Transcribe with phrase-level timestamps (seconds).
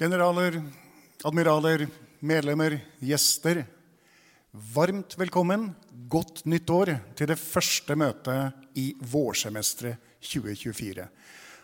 [0.00, 0.62] Generaler,
[1.24, 1.88] admiraler,
[2.24, 3.64] medlemmer, gjester.
[4.50, 5.74] Varmt velkommen,
[6.08, 11.04] godt nytt år, til det første møtet i vårsemesteret 2024.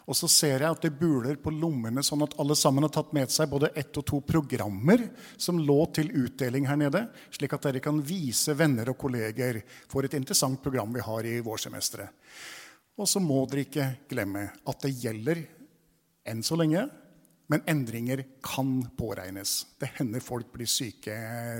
[0.07, 3.17] Og så ser jeg at det buler på lommene, sånn at alle sammen har tatt
[3.17, 5.03] med seg både ett og to programmer
[5.35, 10.07] som lå til utdeling her nede, slik at dere kan vise venner og kolleger for
[10.07, 12.13] et interessant program vi har i vårsemesteret.
[12.97, 15.43] Og så må dere ikke glemme at det gjelder
[16.27, 16.87] enn så lenge,
[17.47, 19.61] men endringer kan påregnes.
[19.79, 21.15] Det hender folk blir syke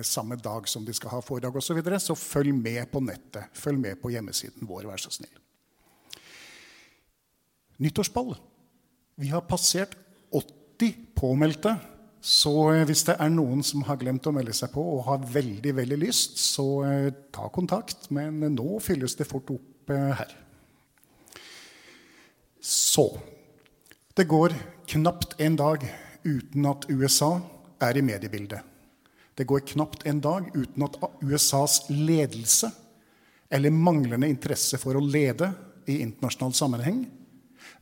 [0.07, 1.79] samme dag som de skal ha foredrag osv.
[1.79, 3.53] Så, så følg med på nettet.
[3.55, 5.37] Følg med på hjemmesiden vår, vær så snill.
[7.85, 8.35] Nyttårsball.
[9.21, 9.95] Vi har passert
[10.35, 11.77] 80 påmeldte.
[12.27, 12.51] Så
[12.89, 15.99] hvis det er noen som har glemt å melde seg på og har veldig veldig
[16.01, 18.09] lyst, så eh, ta kontakt.
[18.11, 20.35] Men nå fylles det fort opp eh, her.
[22.67, 23.21] Så
[24.15, 24.55] Det går
[24.87, 27.41] knapt en dag uten at USA
[27.79, 28.59] er i mediebildet.
[29.35, 32.71] Det går knapt en dag uten at USAs ledelse,
[33.51, 35.53] eller manglende interesse for å lede
[35.87, 37.05] i internasjonal sammenheng,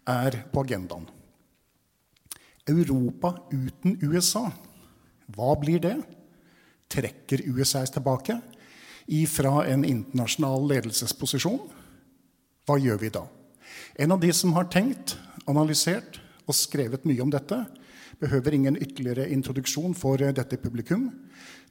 [0.04, 1.06] er på agendaen.
[2.68, 4.50] Europa uten USA,
[5.32, 5.94] hva blir det?
[6.92, 8.36] Trekker USA tilbake
[9.06, 11.62] ifra en internasjonal ledelsesposisjon?
[12.68, 13.24] Hva gjør vi da?
[13.96, 17.58] En av de som har tenkt, analysert og skrevet mye om dette,
[18.20, 21.10] behøver ingen ytterligere introduksjon for dette publikum.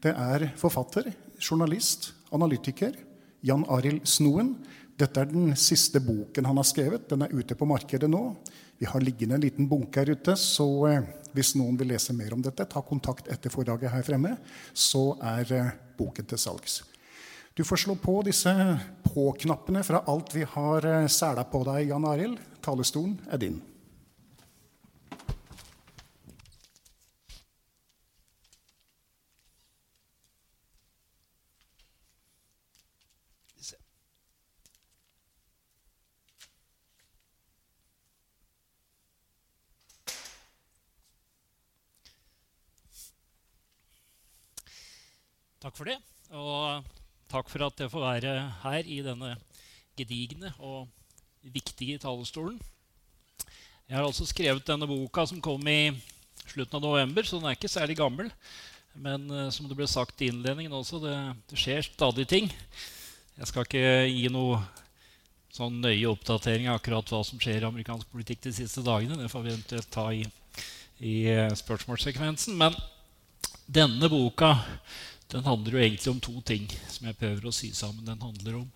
[0.03, 1.08] Det er forfatter,
[1.40, 2.96] journalist, analytiker
[3.44, 4.56] Jan Arild Snoen.
[5.00, 7.09] Dette er den siste boken han har skrevet.
[7.09, 8.22] Den er ute på markedet nå.
[8.80, 12.34] Vi har liggende en liten bunke her ute, så eh, hvis noen vil lese mer
[12.35, 14.35] om dette, ta kontakt etter foredraget her fremme,
[14.74, 16.81] så er eh, boken til salgs.
[17.56, 18.50] Du får slå på disse
[19.14, 22.40] på-knappene fra alt vi har eh, sæla på deg, Jan Arild.
[22.66, 23.62] Talestolen er din.
[45.62, 46.02] Takk for det.
[46.34, 47.03] Og
[47.34, 49.34] takk for at jeg får være her i denne
[49.98, 50.86] gedigne og
[51.54, 52.60] viktige talestolen.
[53.90, 55.94] Jeg har altså skrevet denne boka som kom i
[56.48, 58.30] slutten av november, så den er ikke særlig gammel.
[58.94, 61.16] Men uh, som det ble sagt i innledningen også, det,
[61.50, 62.52] det, skjer stadig ting.
[63.40, 64.62] Jeg skal ikke gi noe
[65.54, 69.18] sånn nøye oppdatering av akkurat hva som skjer i amerikansk politikk de siste dagene.
[69.18, 70.24] Det får vi eventuelt ta i,
[71.02, 72.58] i uh, spørsmålssekvensen.
[72.62, 72.78] Men
[73.66, 74.56] denne boka
[75.34, 78.06] den handler jo egentlig om to ting som jeg prøver å sy sammen.
[78.06, 78.68] Den handler om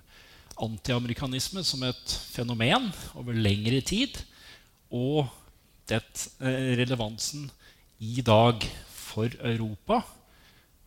[0.65, 4.17] antiamerikanisme som et fenomen over lengre tid.
[4.89, 5.27] Og
[5.87, 6.01] det,
[6.41, 7.51] eh, relevansen
[8.01, 10.01] i dag for Europa.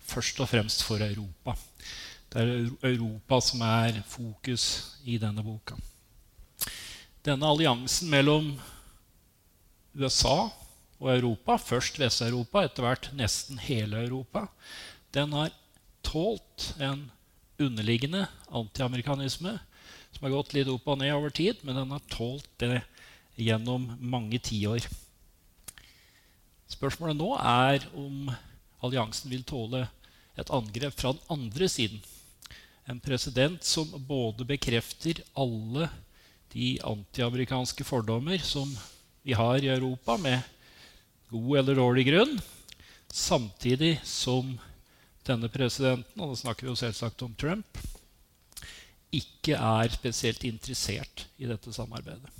[0.00, 1.54] Først og fremst for Europa.
[2.30, 5.76] Det er Europa som er fokus i denne boka.
[7.22, 8.58] Denne alliansen mellom
[9.94, 10.50] USA
[11.00, 14.48] og Europa, først Vest-Europa, etter hvert nesten hele Europa,
[15.14, 15.50] den har
[16.06, 17.10] tålt en
[17.60, 19.58] underliggende antiamerikanisme
[20.10, 22.82] som har gått litt opp og ned over tid, men den har tålt det
[23.40, 24.84] gjennom mange tiår.
[26.70, 28.30] Spørsmålet nå er om
[28.84, 29.84] alliansen vil tåle
[30.38, 32.00] et angrep fra den andre siden.
[32.88, 35.90] En president som både bekrefter alle
[36.54, 38.70] de antiamerikanske fordommer som
[39.22, 40.40] vi har i Europa, med
[41.30, 42.38] god eller dårlig grunn,
[43.12, 44.56] samtidig som
[45.30, 47.80] denne presidenten, og da snakker vi jo selvsagt om Trump,
[49.10, 52.30] ikke er spesielt interessert i dette samarbeidet.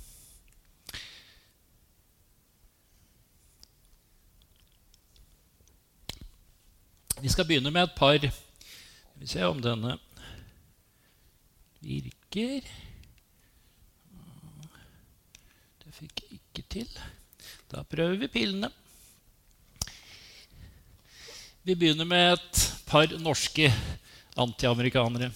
[7.21, 9.97] Vi skal begynne med et par Skal vi se om denne
[11.85, 12.65] virker.
[15.83, 16.89] Det fikk jeg ikke til.
[17.69, 18.71] Da prøver vi pillene.
[21.61, 23.69] Vi begynner med et par norske
[24.35, 25.29] antiamerikanere.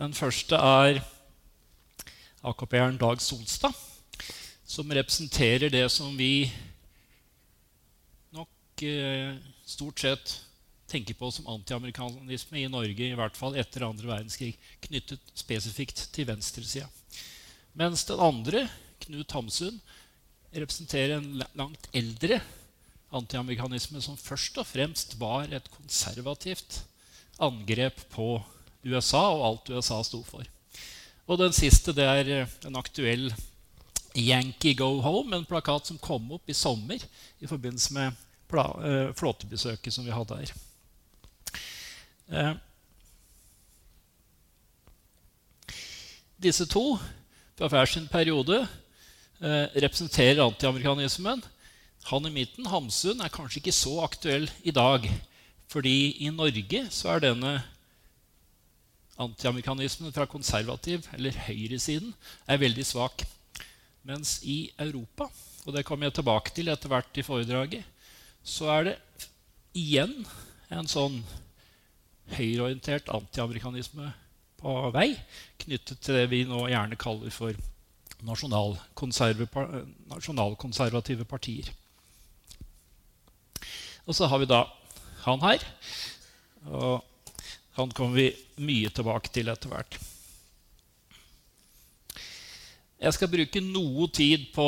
[0.00, 1.00] Den første er
[2.48, 3.76] AKP-eren Dag Solstad,
[4.64, 6.48] som representerer det som vi
[8.32, 9.36] nok eh,
[9.68, 10.32] stort sett
[10.88, 14.54] tenker på som antiamerikanisme i Norge, i hvert fall etter andre verdenskrig,
[14.88, 16.88] knyttet spesifikt til venstresida.
[17.76, 18.64] Mens den andre,
[19.04, 19.76] Knut Hamsun,
[20.56, 22.40] representerer en langt eldre
[23.10, 26.82] antiamerikanisme som først og fremst var et konservativt
[27.42, 28.36] angrep på
[28.86, 30.46] USA og alt USA sto for.
[31.30, 33.28] Og den siste det er eh, en aktuell
[34.18, 36.98] Yankee Go Home, en plakat som kom opp i sommer
[37.38, 40.52] i forbindelse med eh, flåtebesøket som vi hadde her.
[42.30, 42.52] Eh,
[46.40, 46.98] disse to
[47.58, 48.62] fra hver sin periode
[49.40, 51.40] representerer antiamerikanismen.
[52.08, 55.04] Han i midten, Hamsun, er kanskje ikke så aktuell i dag.
[55.70, 57.62] Fordi i Norge så er denne
[59.20, 62.14] antiamerikanismen fra konservativ, eller høyresiden,
[62.48, 63.26] er veldig svak.
[64.08, 65.24] Mens i Europa,
[65.66, 67.84] og det kommer jeg tilbake til etter hvert i foredraget,
[68.42, 68.96] så er det
[69.76, 70.14] igjen
[70.72, 71.20] en sånn
[72.32, 74.12] høyreorientert antiamerikanisme
[74.60, 75.10] på vei,
[75.60, 77.52] knyttet til det vi nå gjerne kaller for
[78.24, 81.66] nasjonalkonservative partier.
[84.10, 84.64] Og så har vi da
[85.22, 85.62] han her.
[86.66, 86.96] Og
[87.78, 89.98] han kommer vi mye tilbake til etter hvert.
[93.00, 94.66] Jeg skal bruke noe tid på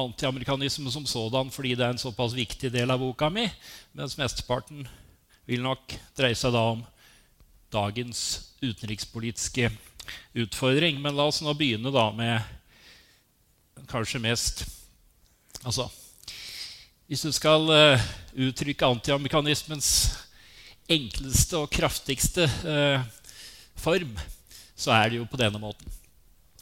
[0.00, 3.44] antiamerikanisme som sådan fordi det er en såpass viktig del av boka mi,
[3.94, 4.88] mens mesteparten
[5.46, 6.82] vil nok dreie seg da om
[7.70, 8.24] dagens
[8.64, 9.70] utenrikspolitiske
[10.40, 10.98] utfordring.
[11.04, 14.66] Men la oss nå begynne da med kanskje mest
[15.60, 15.90] Altså
[17.10, 18.02] Hvis du skal uh,
[18.38, 19.88] uttrykke antiamerikanismens
[20.86, 23.02] enkleste og kraftigste uh,
[23.74, 24.12] form,
[24.78, 25.90] så er det jo på denne måten.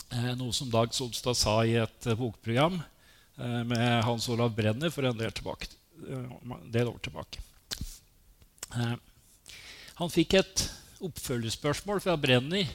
[0.09, 2.81] Uh, noe som Dag Solstad sa i et bokprogram
[3.39, 5.69] med Hans Olav Brenner for en del, tilbake,
[6.11, 7.45] en del år tilbake.
[8.77, 8.95] Eh,
[9.99, 10.65] han fikk et
[11.05, 12.69] oppfølgerspørsmål fra Brenner.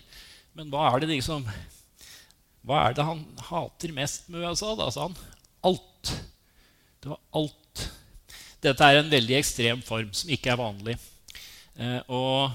[0.57, 1.47] Men hva er det liksom
[2.63, 4.71] Hva er det han hater mest med USA?
[4.79, 5.17] Da sa han
[5.67, 6.13] alt.
[7.03, 7.62] Det var alt.
[8.63, 10.95] Dette er en veldig ekstrem form som ikke er vanlig.
[11.75, 12.54] Eh, og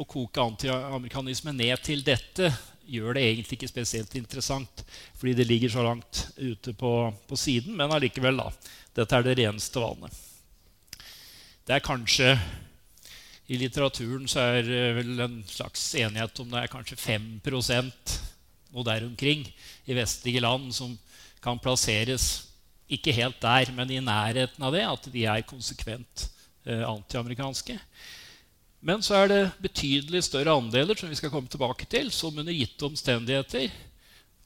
[0.00, 2.52] å koke antiamerikanisme ned til dette
[2.90, 4.84] gjør det egentlig ikke spesielt interessant,
[5.18, 6.92] fordi det ligger så langt ute på,
[7.26, 7.74] på siden.
[7.78, 8.50] Men allikevel, da.
[8.96, 10.14] Dette er det reneste vannet.
[11.66, 12.34] Det er kanskje
[13.50, 17.26] i litteraturen så er det vel en slags enighet om det er kanskje 5
[18.70, 19.42] noe der omkring
[19.90, 20.94] i vestlige land som
[21.42, 22.49] kan plasseres
[22.90, 26.26] ikke helt der, men i nærheten av det, at de er konsekvent
[26.66, 27.78] eh, antiamerikanske.
[28.80, 32.54] Men så er det betydelig større andeler som vi skal komme tilbake til, som under
[32.56, 33.68] gitte omstendigheter,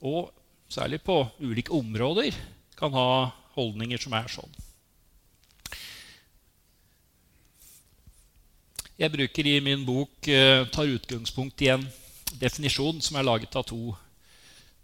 [0.05, 0.33] og
[0.69, 2.35] særlig på ulike områder,
[2.77, 4.63] kan ha holdninger som er sånn.
[8.99, 11.83] Jeg bruker i min bok eh, tar utgangspunkt i en
[12.39, 13.95] definisjon som er laget av to,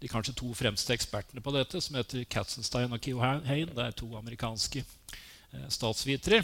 [0.01, 3.59] de kanskje to fremste ekspertene på dette, som heter Katzenstein og Keohane.
[3.69, 6.41] Det er to amerikanske uh, statsvitere.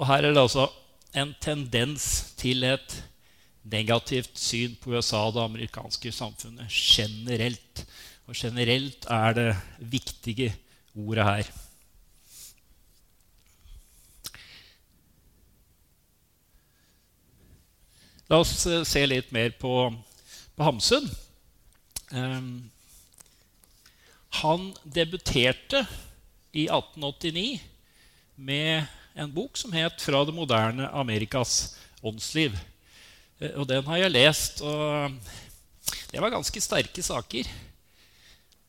[0.00, 0.70] Og her er det altså
[1.16, 2.96] en tendens til et
[3.66, 7.84] negativt syn på USA og det amerikanske samfunnet generelt.
[8.26, 10.54] Og generelt er det viktige
[10.94, 11.52] ordet her.
[18.26, 19.72] La oss eh, se litt mer på,
[20.56, 21.06] på Hamsun.
[22.12, 22.70] Um,
[24.42, 25.86] han debuterte
[26.52, 27.60] i 1889
[28.36, 28.86] med
[29.16, 32.58] en bok som het 'Fra det moderne Amerikas åndsliv'.
[33.40, 35.12] Uh, og den har jeg lest, og
[36.12, 37.44] det var ganske sterke saker.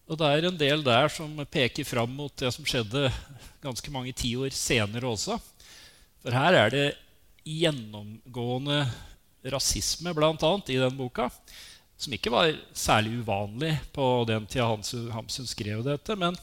[0.07, 3.11] Og det er en del der som peker fram mot det som skjedde
[3.61, 5.35] ganske mange tiår senere også.
[6.23, 6.87] For her er det
[7.47, 8.85] gjennomgående
[9.51, 11.29] rasisme annet, i den boka.
[11.97, 16.13] Som ikke var særlig uvanlig på den tida Hamsun skrev dette.
[16.15, 16.37] Men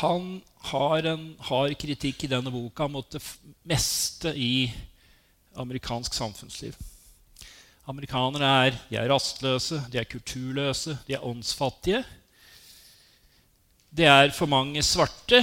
[0.00, 0.38] han
[0.70, 3.20] har en hard kritikk i denne boka mot det
[3.68, 4.70] meste i
[5.60, 6.76] amerikansk samfunnsliv.
[7.90, 12.04] Amerikanere er, er rastløse, de er kulturløse, de er åndsfattige.
[13.90, 15.40] Det er for mange svarte.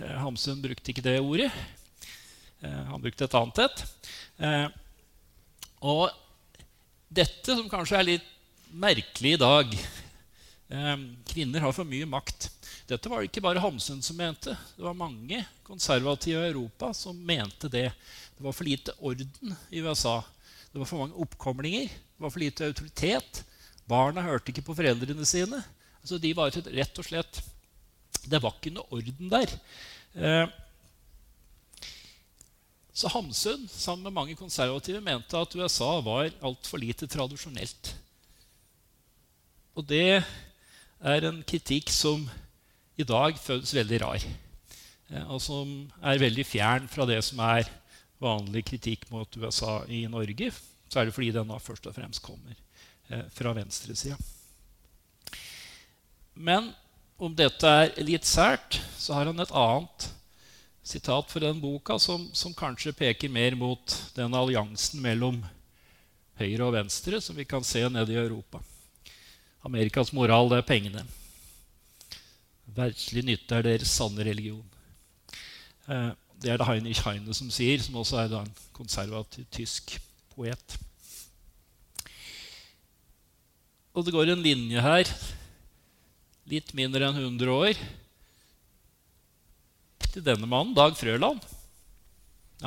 [0.00, 1.50] Eh, Hamsun brukte ikke det ordet.
[2.64, 3.82] Eh, han brukte et annet et.
[4.40, 4.68] Eh,
[5.84, 6.08] og
[7.10, 8.28] dette, som kanskje er litt
[8.70, 9.74] merkelig i dag
[11.26, 12.46] Kvinner har for mye makt.
[12.86, 14.54] Dette var det ikke bare Hamsun som mente.
[14.76, 17.88] Det var mange konservative i Europa som mente det.
[18.36, 20.20] Det var for lite orden i USA.
[20.70, 21.90] Det var for mange oppkomlinger.
[21.90, 23.42] Det var for lite autoritet.
[23.90, 25.58] Barna hørte ikke på foreldrene sine.
[26.00, 27.42] Altså, de var rett og slett
[28.30, 29.58] Det var ikke noe orden der.
[33.00, 37.94] Så Hamsun, sammen med mange konservative, mente at USA var altfor lite tradisjonelt.
[39.72, 40.20] Og det
[41.00, 42.26] er en kritikk som
[43.00, 44.26] i dag føles veldig rar.
[45.08, 45.72] Eh, og som
[46.04, 47.70] er veldig fjern fra det som er
[48.20, 50.52] vanlig kritikk mot USA i Norge,
[50.92, 54.20] så er det fordi den da først og fremst kommer eh, fra venstresida.
[56.36, 56.74] Men
[57.16, 60.10] om dette er litt sært, så har han et annet
[60.90, 65.40] sitat for den boka som, som kanskje peker mer mot den alliansen mellom
[66.40, 68.62] høyre og venstre som vi kan se nede i Europa.
[69.66, 71.04] Amerikas moral, det er pengene.
[72.74, 74.64] Verdslig nytte er deres sanne religion.
[75.86, 79.98] Eh, det er det Heinrich Heine som sier, som også er en konservativ tysk
[80.32, 80.78] poet.
[83.92, 85.10] Og det går en linje her,
[86.48, 87.80] litt mindre enn 100 år,
[90.14, 91.42] til denne mannen, Dag Frøland.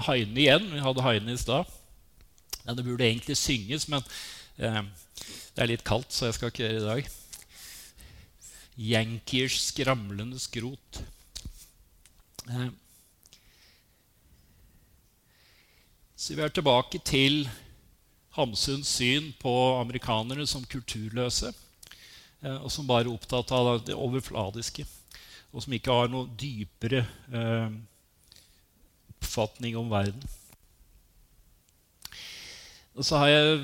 [0.08, 0.70] Heine igjen.
[0.74, 1.70] Vi hadde Heine i stad.
[2.64, 4.06] Ja, det burde egentlig synges, men
[4.58, 4.84] eh,
[5.54, 7.12] det er litt kaldt, så jeg skal ikke gjøre det i dag.
[8.94, 11.04] Yankeers skramlende skrot.
[12.50, 12.72] Eh,
[16.24, 17.42] Så vi er tilbake til
[18.38, 21.50] Hamsuns syn på amerikanere som kulturløse,
[22.40, 24.86] eh, og som bare er opptatt av det overfladiske,
[25.54, 27.76] og som ikke har noe dypere eh,
[29.14, 30.26] oppfatning om verden.
[32.94, 33.62] Og så jeg,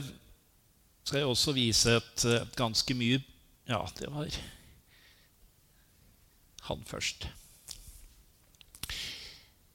[1.04, 3.20] skal jeg også vise et, et ganske mye
[3.70, 4.30] Ja, det var
[6.70, 7.28] han først.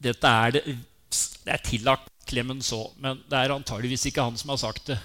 [0.03, 0.63] Dette er det,
[1.45, 2.93] det er tillagt Clemenceau.
[3.03, 4.99] Men det er antageligvis ikke han som har sagt det.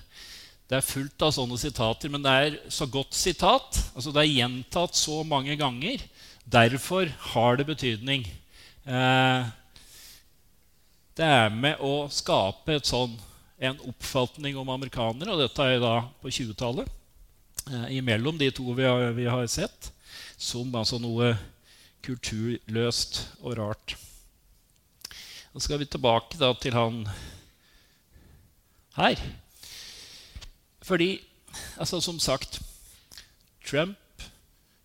[0.70, 3.80] Det er fullt av sånne sitater, men det er så godt sitat.
[3.96, 6.04] altså Det er gjentatt så mange ganger.
[6.50, 8.24] Derfor har det betydning.
[8.86, 9.50] Eh,
[11.13, 13.13] det er med å skape sånn,
[13.60, 16.89] en oppfatning om amerikanere, og dette er da på 20-tallet,
[17.68, 19.91] eh, imellom de to vi har, vi har sett,
[20.39, 21.36] som altså noe
[22.08, 23.98] kulturløst og rart.
[25.53, 27.03] Så skal vi tilbake da til han
[28.98, 29.22] her.
[30.82, 31.20] Fordi,
[31.77, 32.62] altså som sagt
[33.68, 34.00] Trump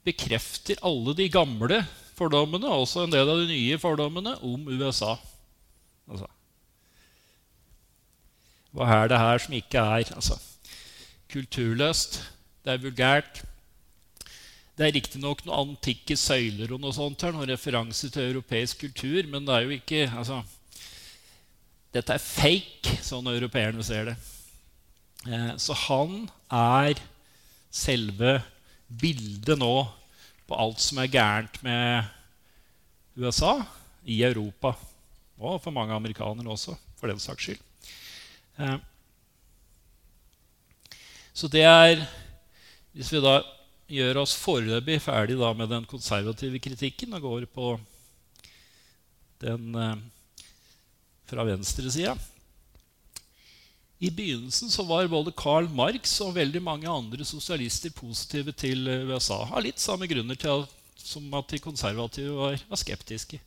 [0.04, 1.80] bekrefter alle de gamle
[2.14, 5.16] fordommene, også en del av de nye fordommene, om USA.
[6.10, 6.28] Altså.
[8.74, 10.38] Hva er det her som ikke er altså,
[11.32, 12.20] kulturløst?
[12.64, 13.42] Det er vulgært.
[14.74, 19.22] Det er riktignok noen antikke søyler og noe sånt her, noen referanser til europeisk kultur,
[19.30, 20.42] men det er jo ikke altså,
[21.94, 24.14] Dette er fake, sånn europeerne ser det.
[25.30, 26.98] Eh, så han er
[27.70, 28.40] selve
[29.00, 29.74] bildet nå
[30.48, 32.04] på alt som er gærent med
[33.16, 33.56] USA
[34.04, 34.74] i Europa.
[35.40, 37.62] Og for mange amerikanere også, for den saks skyld.
[38.58, 38.76] Eh,
[41.34, 42.04] så det er
[42.94, 43.40] Hvis vi da
[43.90, 47.72] gjør oss foreløpig ferdig med den konservative kritikken og går på
[49.42, 49.96] den eh,
[51.26, 52.14] fra venstresida.
[53.98, 59.06] I begynnelsen så var både Karl Marx og veldig mange andre sosialister positive til eh,
[59.06, 59.44] USA.
[59.46, 63.38] Av litt samme grunner til at, som at de konservative var, var, skeptiske.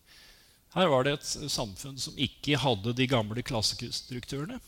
[0.73, 4.59] Her var det et samfunn som ikke hadde de gamle klassestrukturene.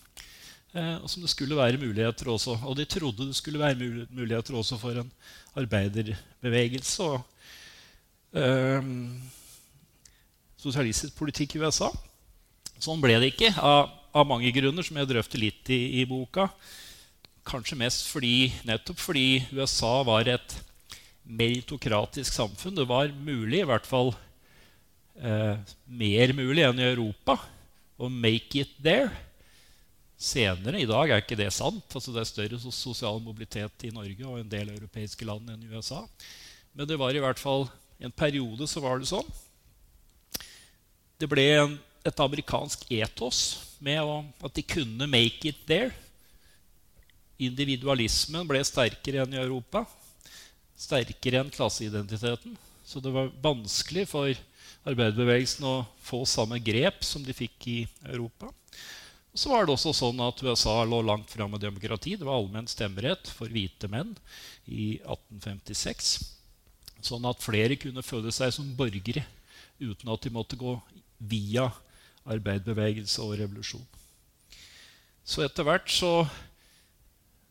[0.76, 2.60] Eh, og som det skulle være muligheter også.
[2.68, 3.80] Og de trodde det skulle være
[4.12, 5.12] muligheter også for en
[5.58, 8.92] arbeiderbevegelse og eh,
[10.60, 11.90] sosialistisk politikk i USA.
[12.80, 16.50] Sånn ble det ikke, av, av mange grunner, som jeg drøfter litt i, i, boka.
[17.48, 20.58] Kanskje mest fordi, nettopp fordi USA var et
[21.30, 22.78] meritokratisk samfunn.
[22.78, 24.13] Det var mulig, i hvert fall
[25.22, 27.38] eh, mer mulig enn i Europa,
[28.00, 29.12] å make it there.
[30.20, 31.86] Senere i dag er ikke det sant.
[31.96, 35.72] Altså det er større sosial mobilitet i Norge og en del europeiske land enn i
[35.72, 36.01] USA.
[36.75, 39.28] Men det var i hvert fall en periode så var det sånn.
[41.20, 41.74] Det ble en,
[42.08, 43.39] et amerikansk etos
[43.84, 45.91] med å, at de kunne make it there.
[47.39, 49.86] Individualismen ble sterkere enn i Europa.
[50.79, 52.56] Sterkere enn klasseidentiteten.
[52.88, 54.32] Så det var vanskelig for
[54.88, 58.50] arbeiderbevegelsen å få samme grep som de fikk i Europa.
[59.34, 62.15] Så var det også sånn at USA lå langt fram med demokrati.
[62.18, 64.15] Det var allmenn stemmerett for hvite menn
[64.65, 66.15] i 1856.
[67.06, 69.24] Sånn at flere kunne føle seg som borgere
[69.79, 70.74] uten at de måtte gå
[71.29, 71.70] via
[72.28, 73.86] arbeiderbevegelse og revolusjon.
[75.24, 76.14] Så etter hvert så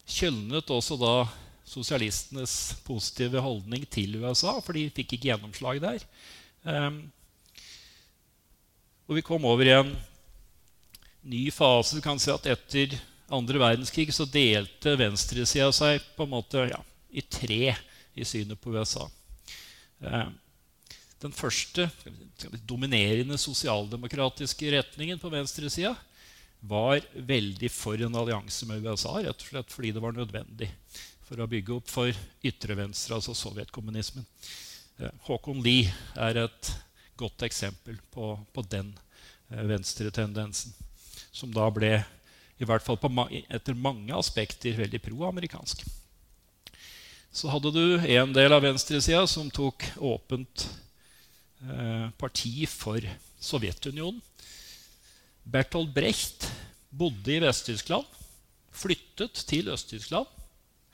[0.08, 1.14] kjølnet også da
[1.68, 2.54] sosialistenes
[2.86, 6.04] positive holdning til USA, for de fikk ikke gjennomslag der.
[6.64, 7.02] Um,
[9.08, 9.92] og vi kom over i en
[11.28, 11.96] ny fase.
[11.96, 12.96] Du kan si at Etter
[13.32, 16.80] andre verdenskrig så delte venstresida seg på en måte ja,
[17.12, 17.74] i tre
[18.18, 19.06] i synet på USA.
[20.00, 20.28] Eh,
[21.22, 21.88] den første
[22.68, 25.96] dominerende sosialdemokratiske retningen på venstresida
[26.60, 30.70] var veldig for en allianse med USA, rett og slett fordi det var nødvendig
[31.26, 34.26] for å bygge opp for ytre venstre, altså sovjetkommunismen.
[34.98, 36.72] Eh, Håkon Lie er et
[37.18, 38.94] godt eksempel på, på den
[39.50, 40.72] eh, venstretendensen,
[41.30, 41.98] som da ble,
[42.58, 43.10] i hvert fall på,
[43.46, 45.84] etter mange aspekter, veldig pro-amerikansk.
[47.30, 50.64] Så hadde du en del av venstresida som tok åpent
[52.18, 53.02] parti for
[53.42, 54.20] Sovjetunionen.
[55.48, 56.46] Bertolt Brecht
[56.90, 58.06] bodde i Vest-Tyskland,
[58.72, 60.28] flyttet til Øst-Tyskland,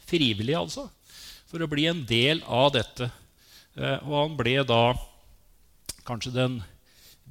[0.06, 0.86] frivillig altså,
[1.50, 3.10] for å bli en del av dette.
[3.74, 4.82] Eh, og han ble da
[6.06, 6.58] kanskje den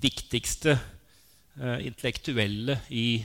[0.04, 3.24] viktigste eh, intellektuelle i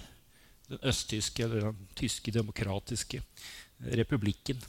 [0.69, 3.23] den østtyske eller den tyske demokratiske
[3.99, 4.61] republikken.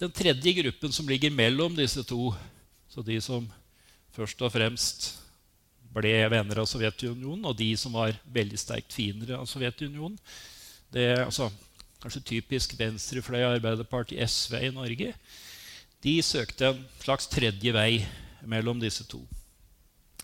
[0.00, 2.32] Den tredje gruppen som ligger mellom disse to,
[2.90, 3.46] så de som
[4.14, 5.12] først og fremst
[5.94, 10.18] ble venner av Sovjetunionen, og de som var veldig sterkt fiendere av Sovjetunionen
[10.94, 11.50] det er altså,
[12.04, 15.14] Kanskje typisk venstrefløy Arbeiderparti, SV i Norge.
[16.04, 18.02] De søkte en slags tredje vei
[18.44, 19.22] mellom disse to.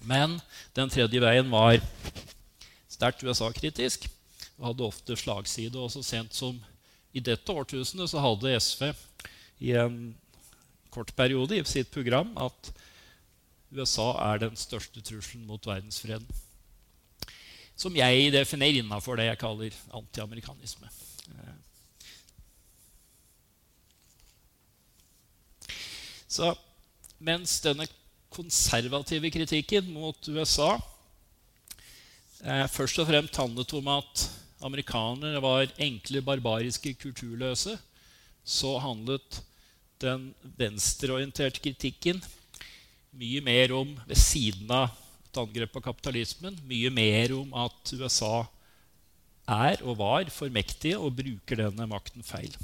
[0.05, 0.37] Men
[0.77, 1.79] den tredje veien var
[2.85, 4.05] sterkt USA-kritisk
[4.59, 5.81] og hadde ofte slagside.
[5.81, 6.61] Og så sent som
[7.17, 8.91] i dette årtusenet så hadde SV
[9.61, 10.15] i en
[10.91, 12.73] kort periode i sitt program at
[13.71, 16.27] USA er den største trusselen mot verdensfreden.
[17.79, 20.91] Som jeg definerer innafor det jeg kaller antiamerikanisme.
[26.31, 26.53] Så
[27.19, 27.89] mens denne
[28.31, 30.77] konservative kritikken mot USA
[32.45, 34.27] eh, først og fremst handlet om at
[34.63, 37.75] amerikanere var enkle, barbariske, kulturløse,
[38.45, 39.41] så handlet
[40.01, 42.21] den venstreorienterte kritikken
[43.17, 44.91] mye mer om, ved siden av
[45.27, 48.45] et angrep på kapitalismen, mye mer om at USA
[49.51, 52.55] er og var for mektige og bruker denne makten feil.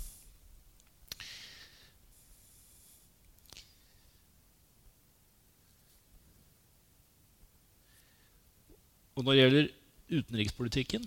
[9.16, 9.68] Og når det gjelder
[10.12, 11.06] utenrikspolitikken,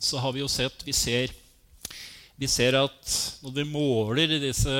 [0.00, 1.34] så har vi jo sett Vi ser
[2.40, 4.76] vi ser at når vi måler disse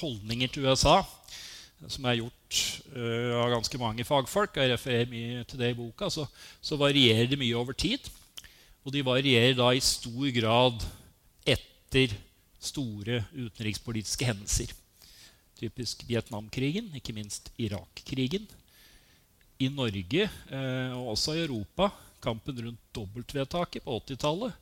[0.00, 0.98] holdninger til USA,
[1.88, 2.58] som er gjort
[2.92, 6.26] uh, av ganske mange fagfolk, jeg refererer mye til det i boka, så,
[6.60, 8.04] så, varierer det mye over tid.
[8.84, 10.84] Og de varierer da i stor grad
[11.48, 12.12] etter
[12.60, 14.72] store utenrikspolitiske hendelser.
[15.60, 18.44] Typisk Vietnamkrigen, ikke minst Irak-krigen.
[19.62, 21.88] I Norge, uh, og også i Europa,
[22.24, 24.52] kampen rundt dobbeltvedtaket på 80-tallet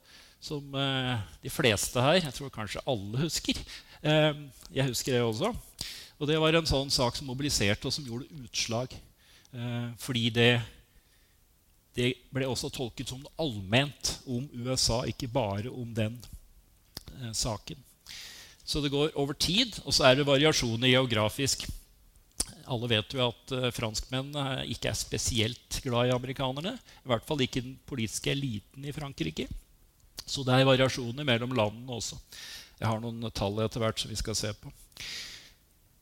[0.42, 3.58] som eh, de fleste her, jeg tror kanskje alle, husker.
[4.02, 4.38] Eh,
[4.74, 5.52] jeg husker det også.
[6.18, 8.96] Og det var en sånn sak som mobiliserte, og som gjorde utslag.
[9.54, 10.50] Eh, fordi det,
[11.94, 16.18] det ble også tolket som noe allment om USA, ikke bare om den
[17.36, 17.78] saken.
[18.66, 21.66] Så det går over tid, og så er det variasjoner geografisk.
[22.66, 26.72] Alle vet jo at franskmennene ikke er spesielt glad i amerikanerne.
[27.02, 29.46] I hvert fall ikke den politiske eliten i Frankrike.
[30.32, 32.16] Så det er variasjoner mellom landene også.
[32.80, 34.72] Jeg har noen tall etter hvert som vi skal se på.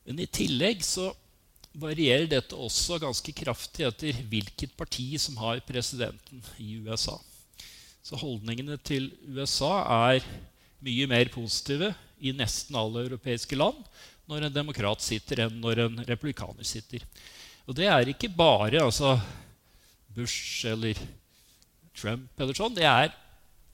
[0.07, 1.11] Men i tillegg så
[1.77, 7.17] varierer dette også ganske kraftig etter hvilket parti som har presidenten i USA.
[8.01, 9.73] Så holdningene til USA
[10.09, 10.25] er
[10.81, 11.91] mye mer positive
[12.21, 13.77] i nesten alle europeiske land
[14.29, 17.03] når en demokrat sitter, enn når en republikaner sitter.
[17.67, 19.17] Og det er ikke bare altså,
[20.15, 20.97] Bush eller
[21.97, 22.75] Trump eller sånn.
[22.77, 23.11] Det er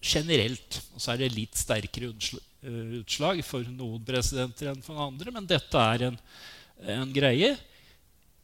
[0.01, 0.81] generelt.
[0.93, 5.49] Og så er det litt sterkere eh, utslag for noen presidenter enn for andre, men
[5.49, 6.21] dette er en,
[6.97, 7.55] en greie.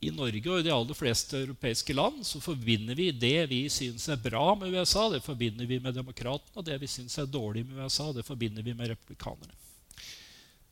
[0.03, 4.09] I Norge og i de aller fleste europeiske land så forbinder vi det vi syns
[4.11, 7.63] er bra med USA, det forbinder vi med demokratene, og det vi syns er dårlig
[7.69, 9.55] med USA, det forbinder vi med republikanerne.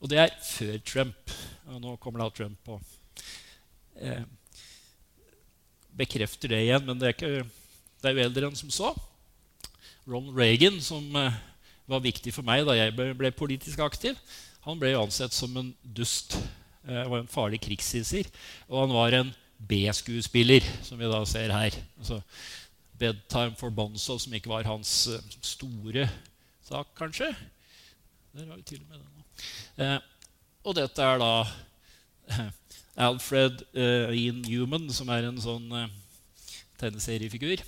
[0.01, 1.33] Og det er før Trump.
[1.69, 2.81] Og nå kommer da Trump og
[4.01, 4.23] eh,
[5.95, 7.45] bekrefter det igjen, men det er, ikke,
[8.01, 8.91] det er jo eldre enn som så.
[10.07, 11.37] Ronald Reagan, som eh,
[11.89, 14.17] var viktig for meg da jeg ble, politisk aktiv,
[14.65, 16.37] han ble ansett som en dust.
[16.85, 18.27] Han var en farlig krigshisser.
[18.69, 19.31] Og han var en
[19.69, 21.77] B-skuespiller, som vi da ser her.
[21.97, 22.19] Altså,
[23.01, 26.05] Bedtime for Bonzo, som ikke var hans uh, store
[26.65, 27.31] sak, kanskje.
[28.37, 29.85] Der har vi til og med den.
[29.85, 29.97] Eh,
[30.63, 31.31] og dette er da
[33.09, 35.89] Alfred uh, Ian Newman, som er en sånn uh,
[36.77, 37.65] tegneseriefigur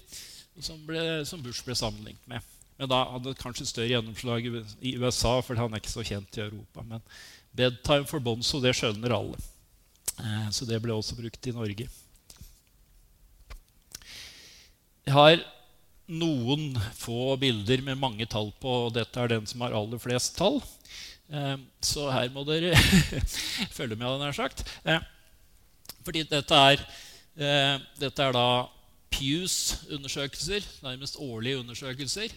[0.60, 0.82] som,
[1.26, 2.52] som, Bush ble sammenlignet med.
[2.78, 6.46] Men da hadde kanskje større gjennomslag i USA, for han er ikke så kjent i
[6.46, 6.84] Europa.
[6.86, 7.04] Men
[7.56, 9.40] bedtime for Bonzo, det skjønner alle.
[10.20, 11.90] Uh, så det ble også brukt i Norge.
[15.04, 15.42] Jeg har
[16.14, 18.88] noen få bilder med mange tall på.
[18.88, 20.62] og Dette er den som har aller flest tall.
[21.84, 22.76] Så her må dere
[23.78, 24.64] følge med, jeg sagt.
[26.04, 26.84] Fordi dette er,
[27.40, 28.48] eh, dette er da
[29.14, 32.34] Pews undersøkelser, nærmest årlige undersøkelser.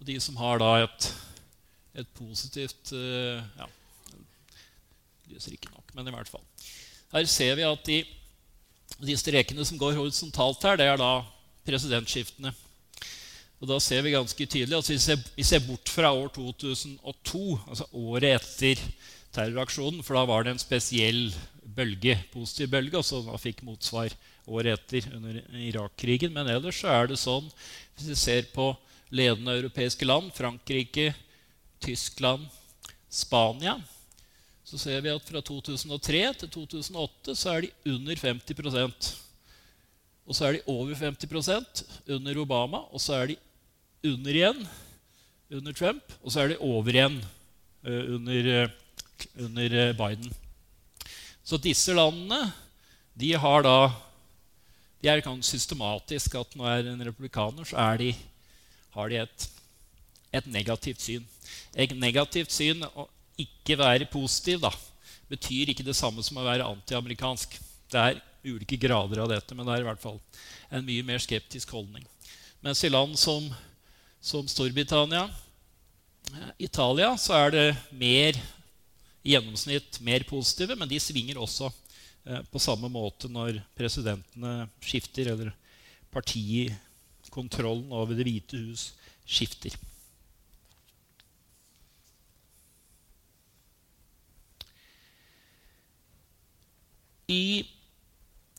[0.00, 1.08] Og de som har da et,
[2.02, 3.66] et positivt uh, ja,
[5.28, 6.44] Lyser ikke nok, men i hvert fall.
[7.12, 7.98] Her ser vi at de,
[9.04, 11.10] de strekene som går horisontalt her, det er da
[11.68, 12.52] presidentskiftene.
[13.58, 17.58] Og da ser vi ganske tydelig at vi ser, vi ser bort fra år 2002,
[17.68, 18.84] altså året etter
[19.36, 21.28] terroraksjonen, for da var det en spesiell
[21.78, 24.14] bølge, positiv bølge, og så fikk motsvar
[24.48, 26.32] året etter under Irak-krigen.
[26.34, 27.48] Men ellers så er det sånn,
[27.96, 28.72] hvis vi ser på
[29.14, 31.12] ledende europeiske land, Frankrike,
[31.84, 32.48] Tyskland,
[33.08, 33.78] Spania,
[34.68, 39.06] så ser vi at fra 2003 til 2008 så er de under 50%
[40.28, 41.80] Og så er de over 50%
[42.12, 43.36] under Obama, og så er de
[44.04, 44.60] under igjen
[45.56, 47.16] under Trump, og så er de over igjen
[47.88, 48.68] uh, under,
[49.38, 50.32] under uh, Biden.
[51.44, 52.50] Så disse landene
[53.18, 53.78] de har da
[54.98, 58.14] de er systematisk at når er en republikaner, så er de,
[58.94, 59.48] har de et,
[60.32, 61.26] et, negativt syn.
[61.74, 63.06] Et negativt syn å
[63.38, 64.72] ikke være positiv da,
[65.30, 67.54] betyr ikke det samme som å være antiamerikansk.
[67.88, 70.18] Det er ulike grader av dette, men det er i hvert fall
[70.74, 72.02] en mye mer skeptisk holdning.
[72.64, 73.46] Mens i land som,
[74.20, 75.28] som Storbritannia,
[76.58, 78.38] Italia, så er det mer
[79.22, 85.32] i gjennomsnitt mer positive, men de svinger også eh, på samme måte når presidentene skifter,
[85.34, 85.52] eller
[86.14, 88.92] partikontrollen over Det hvite hus
[89.28, 89.74] skifter.
[97.28, 97.60] I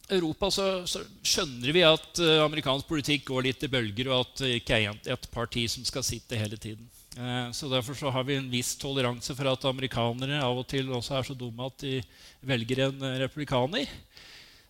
[0.10, 4.44] Europa så, så, skjønner vi at uh, amerikansk politikk går litt i bølger, og at
[4.44, 6.86] det ikke er et parti som skal sitte hele tiden.
[7.18, 10.92] Eh, så Derfor så har vi en viss toleranse for at amerikanere av og til
[10.94, 11.98] også er så dumme at de
[12.46, 13.90] velger en eh, republikaner.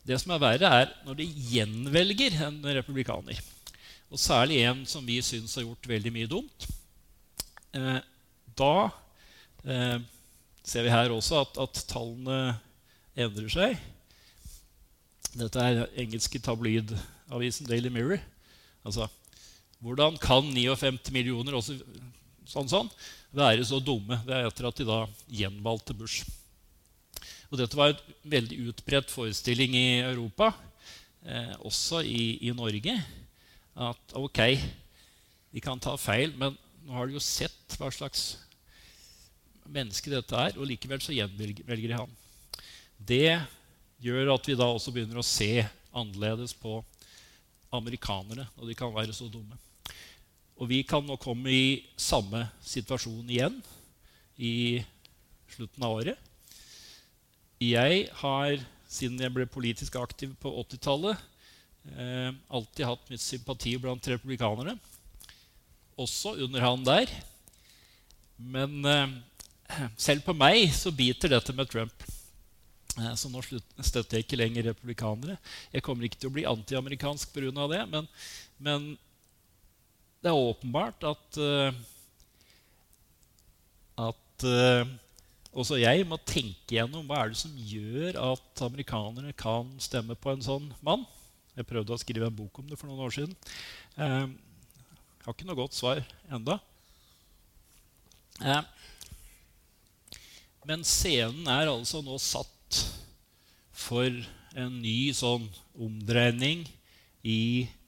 [0.08, 3.41] Det som er verre, er når de gjenvelger en republikaner.
[4.10, 6.69] Og særlig en som vi syns har gjort veldig mye dumt.
[7.75, 7.99] Eh,
[8.58, 8.73] da
[10.63, 12.56] ser vi her også at, at tallene
[13.19, 13.75] endrer seg.
[15.36, 18.23] Dette er engelske tabloidavisen Daily Mirror.
[18.88, 19.10] Altså,
[19.84, 21.75] hvordan kan 59 millioner også
[22.50, 22.90] sånn, sånn,
[23.36, 24.20] være så dumme.
[24.26, 26.26] Det er etter at de da gjenvalgte Bush.
[27.50, 30.52] Og dette var en veldig utbredt forestilling i Europa,
[31.26, 32.94] eh, også i, i, Norge,
[33.80, 34.44] at ok,
[35.54, 38.36] de kan ta feil, men nå har de jo sett hva slags
[39.70, 42.14] menneske dette er, og likevel så gjenvelger de ham.
[42.98, 43.40] Det
[44.04, 46.80] gjør at vi da også begynner å se annerledes på
[47.74, 49.58] amerikanere, og de kan være så dumme.
[50.60, 53.56] Og vi kan nå komme i samme situasjon igjen
[54.36, 54.82] i
[55.48, 56.19] slutten av året.
[57.63, 58.60] Jeg har,
[58.91, 61.24] siden jeg ble politisk aktiv på 80-tallet,
[61.95, 64.76] eh, alltid hatt mitt sympati blant republikanerne.
[66.00, 67.12] Også under han der.
[68.36, 69.17] Men eh,
[69.95, 72.08] selv på meg så biter dette med Trump.
[73.00, 75.39] Eh, så nå støtter jeg ikke lenger republikanere.
[75.72, 77.67] Jeg kommer ikke til å bli antiamerikansk pga.
[77.72, 78.12] det, men,
[78.60, 78.91] men
[80.19, 81.71] det er åpenbart at, uh,
[84.10, 84.89] at uh,
[85.60, 90.36] også jeg må tenke gjennom hva er det som gjør at amerikanerne kan stemme på
[90.36, 91.08] en sånn mann.
[91.58, 93.34] Jeg prøvde å skrive en bok om det for noen år siden.
[93.97, 94.27] Eh,
[95.25, 95.99] har ikke noe godt svar
[96.32, 96.60] enda.
[98.39, 98.62] Eh,
[100.69, 102.84] men scenen er altså nå satt
[103.75, 104.08] for
[104.53, 106.63] en ny sånn omdreining
[107.25, 107.79] i eh,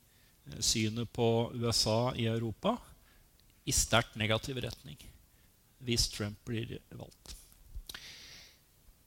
[0.59, 2.77] synet på USA i Europa
[3.65, 4.97] i sterkt negativ retning
[5.81, 7.35] hvis Trump blir valgt.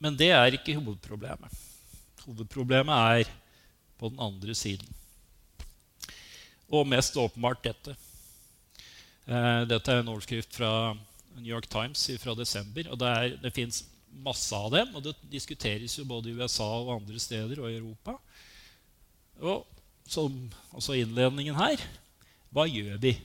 [0.03, 1.51] Men det er ikke hovedproblemet.
[2.25, 3.31] Hovedproblemet er
[3.95, 4.87] på den andre siden.
[6.67, 7.95] Og mest åpenbart dette.
[9.25, 10.93] Eh, dette er en overskrift fra
[11.37, 12.89] New York Times fra desember.
[12.91, 13.85] og Det, er, det fins
[14.23, 17.79] masse av dem, og det diskuteres jo både i USA og andre steder og i
[17.79, 18.17] Europa.
[19.43, 19.65] Og
[20.07, 20.33] som
[20.71, 21.81] altså innledningen her
[22.55, 23.15] hva gjør vi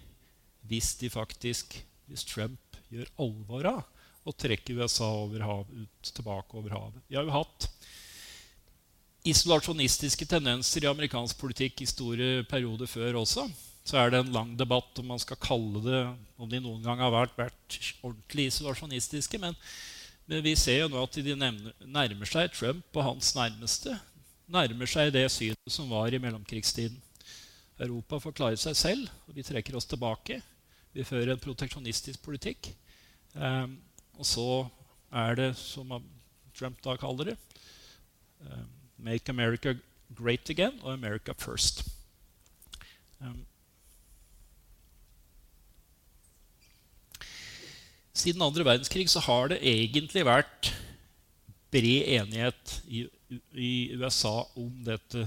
[0.71, 1.77] hvis de faktisk,
[2.11, 7.05] hvis Trump gjør alvor av å trekke USA over hav, ut, tilbake over havet?
[7.09, 7.69] Vi har jo hatt
[9.31, 13.47] isolasjonistiske tendenser i amerikansk politikk i store perioder før også.
[13.85, 16.03] Så er det en lang debatt om man skal kalle det
[16.40, 19.40] om de noen gang har vært, vært ordentlig isolasjonistiske.
[19.43, 19.57] Men,
[20.27, 23.97] men, vi ser jo nå at de nærmer seg Trump og hans nærmeste.
[24.50, 26.98] Nærmer seg det synet som var i mellomkrigstiden.
[27.80, 30.40] Europa forklarer seg selv, og vi trekker oss tilbake.
[30.92, 32.72] Vi fører en proteksjonistisk politikk.
[33.34, 33.78] Um,
[34.18, 34.48] og så
[35.14, 35.92] er det, som
[36.56, 37.36] Trump da kaller det
[38.42, 38.66] um,
[38.98, 39.76] Make America
[40.18, 41.84] Great Again og America First.
[43.20, 43.46] Um,
[48.12, 50.74] siden andre verdenskrig så har det egentlig vært
[51.70, 53.06] bred enighet i,
[53.55, 55.27] i USA om dette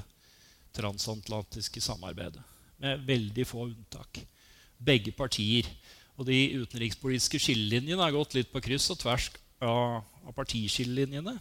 [0.75, 2.41] transatlantiske samarbeidet,
[2.81, 4.23] med veldig få unntak.
[4.83, 5.67] Begge partier.
[6.17, 9.29] Og de utenrikspolitiske skillelinjene har gått litt på kryss og tvers
[9.63, 11.33] av, av partiskillelinjene.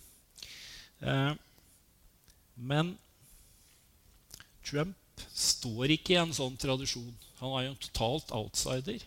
[1.03, 1.33] Eh,
[2.57, 2.94] men
[4.64, 7.12] Trump står ikke i en sånn tradisjon.
[7.42, 9.05] Han er jo en totalt outsider.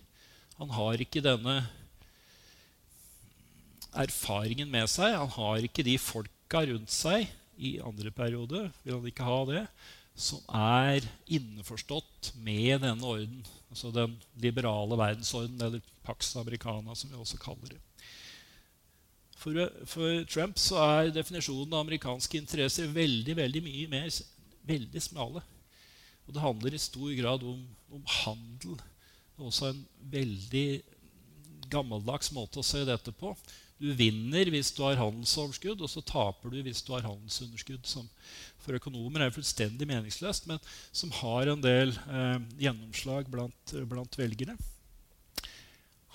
[0.59, 1.55] Han har ikke denne
[3.95, 5.15] erfaringen med seg.
[5.15, 7.25] Han har ikke de folka rundt seg
[7.57, 9.63] i andre periode, vil han ikke ha det,
[10.15, 13.41] som er innforstått med denne orden.
[13.71, 17.81] Altså den liberale verdensorden, eller Pax Americana, som vi også kaller det.
[19.35, 24.07] For, for, Trump så er definisjonen av amerikanske interesser veldig veldig mye mer
[24.65, 25.43] veldig smale.
[26.25, 27.59] Og det handler i stor grad om,
[27.93, 28.79] om handel.
[28.79, 29.83] Det er også en
[30.15, 30.67] veldig
[31.69, 33.35] gammeldags måte å se dette på.
[33.75, 37.83] Du vinner hvis du har handelsoverskudd, og så taper du hvis du har handelsunderskudd.
[37.89, 38.07] Som
[38.63, 40.61] for økonomer er fullstendig meningsløst, men
[40.95, 44.55] som har en del eh, gjennomslag blant, blant velgere.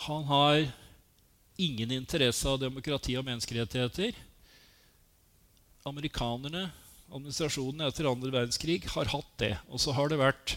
[0.06, 0.64] Han har
[1.60, 4.16] ingen interesse av demokrati og menneskerettigheter.
[5.88, 6.70] Amerikanerne,
[7.10, 9.52] administrasjonen etter andre verdenskrig, har hatt det.
[9.68, 10.56] Og så har det vært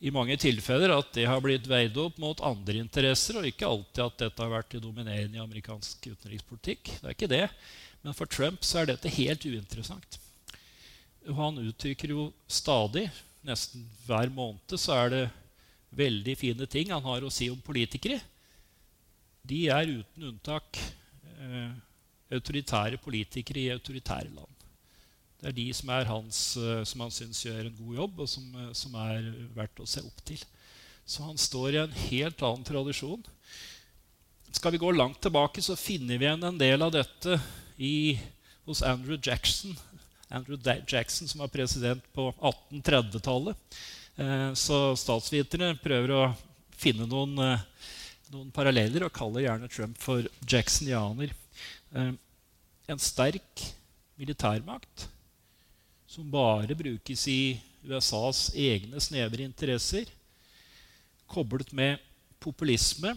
[0.00, 4.02] i mange tilfeller at det har blitt veid opp mot andre interesser, og ikke alltid
[4.04, 6.90] at dette har vært det dominerende i amerikansk utenrikspolitikk.
[6.98, 7.46] Det er ikke det.
[8.04, 10.18] Men for Trump så er dette helt uinteressant.
[11.26, 13.08] Og han uttrykker jo stadig,
[13.46, 15.24] nesten hver måned, så er det
[15.96, 18.20] veldig fine ting han har å si om politikere.
[19.46, 21.72] De er uten unntak eh,
[22.36, 24.55] autoritære politikere i autoritære land.
[25.36, 28.28] Det er de som, er hans, eh, som han syns gjør en god jobb, og
[28.30, 30.40] som, eh, som, er verdt å se opp til.
[31.06, 33.24] Så han står i en helt annen tradisjon.
[34.56, 37.36] Skal vi gå langt tilbake, så finner vi igjen en del av dette
[37.76, 38.16] i,
[38.64, 39.76] hos Andrew Jackson.
[40.32, 40.56] Andrew
[40.88, 43.76] Jackson, som var president på 1830-tallet.
[44.16, 46.22] Eh, så statsviterne prøver å
[46.76, 47.36] finne noen,
[48.32, 51.30] noen, paralleller og kaller gjerne Trump for jacksonianer.
[51.96, 53.62] En sterk
[54.20, 55.06] militærmakt
[56.16, 60.08] som bare brukes i USAs egne snevre interesser,
[61.28, 62.00] koblet med
[62.40, 63.12] populisme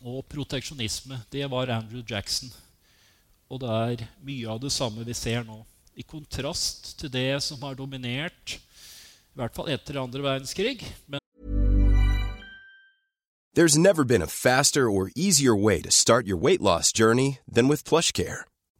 [0.00, 1.18] og proteksjonisme.
[1.28, 2.48] Det var Andrew Jackson.
[3.52, 5.58] Og det er mye av det samme vi ser nå.
[6.00, 10.80] I kontrast til det som har dominert, i hvert fall etter andre verdenskrig.
[11.06, 11.20] Men
[13.54, 17.68] There's never been a faster or easier way to start your weight loss journey than
[17.68, 18.48] with PlushCare.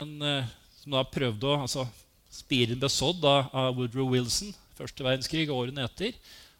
[0.00, 0.48] Men, eh,
[0.82, 1.86] som da prøvde å altså,
[2.36, 6.16] Spiren ble sådd av Woodrow Wilson første verdenskrig og årene etter.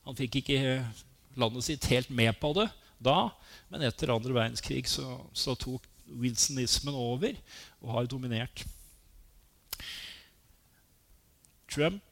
[0.07, 1.03] Han fikk ikke eh,
[1.37, 3.29] landet sitt helt med på det da,
[3.69, 7.37] men etter andre verdenskrig så, så tok wilsonismen over
[7.83, 8.65] og har dominert.
[11.69, 12.03] Trump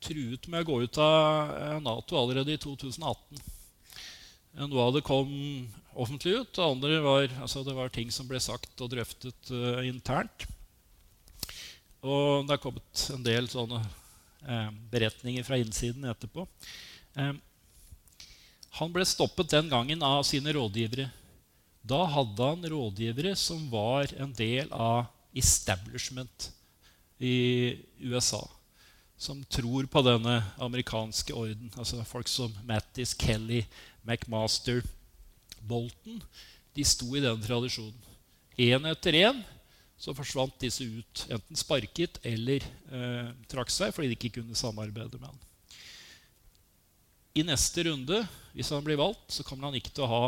[0.00, 3.42] truet med å gå ut av eh, Nato allerede i 2018.
[4.58, 5.28] Noe av det kom
[5.98, 9.82] offentlig ut, det andre var, altså det var ting som ble sagt og drøftet uh,
[9.86, 10.46] internt.
[12.06, 16.46] Og det er kommet en del sånne uh, beretninger fra innsiden etterpå.
[17.18, 17.34] Uh,
[18.78, 21.08] han ble stoppet den gangen av sine rådgivere.
[21.88, 26.50] Da hadde han rådgivere som var en del av establishment
[27.18, 28.44] i USA.
[29.18, 31.72] Som tror på denne amerikanske orden.
[31.74, 33.64] Altså folk som Mattis, Kelly,
[34.06, 34.84] McMaster,
[35.66, 36.20] Bolton.
[36.74, 37.96] De sto i den tradisjonen.
[38.58, 39.40] Én etter én
[39.98, 41.24] så forsvant disse ut.
[41.30, 45.40] Enten sparket eller eh, trakk seg fordi de ikke kunne samarbeide med han.
[47.38, 48.22] I neste runde,
[48.54, 50.26] hvis han blir valgt, så kommer han ikke til å ha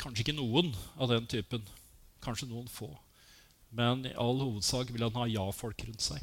[0.00, 1.60] Kanskje ikke noen av den typen.
[2.24, 2.86] Kanskje noen få.
[3.68, 6.22] Men i all hovedsak vil han ha ja-folk rundt seg.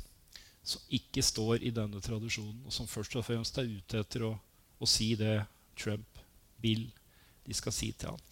[0.65, 4.31] Som ikke står i denne tradisjonen, og som først og fremst er ute etter å,
[4.81, 5.43] å si det
[5.77, 6.16] Trump
[6.63, 6.87] vil
[7.47, 8.23] de skal si til ham.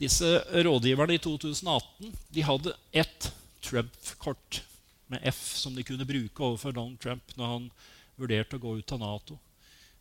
[0.00, 3.30] Disse rådgiverne i 2018 de hadde ett
[3.64, 4.62] Trump-kort
[5.06, 7.68] med F som de kunne bruke overfor Donald Trump når han
[8.16, 9.38] vurderte å gå ut av Nato.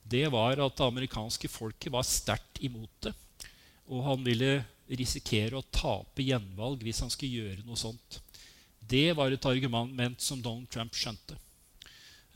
[0.03, 3.13] Det var at det amerikanske folket var sterkt imot det.
[3.89, 8.19] Og han ville risikere å tape gjenvalg hvis han skulle gjøre noe sånt.
[8.85, 11.37] Det var et argument som Donald Trump skjønte,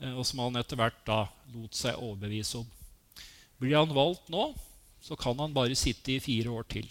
[0.00, 1.20] eh, og som han etter hvert da
[1.54, 2.66] lot seg overbevise om.
[3.60, 4.48] Blir han valgt nå,
[5.00, 6.88] så kan han bare sitte i fire år til.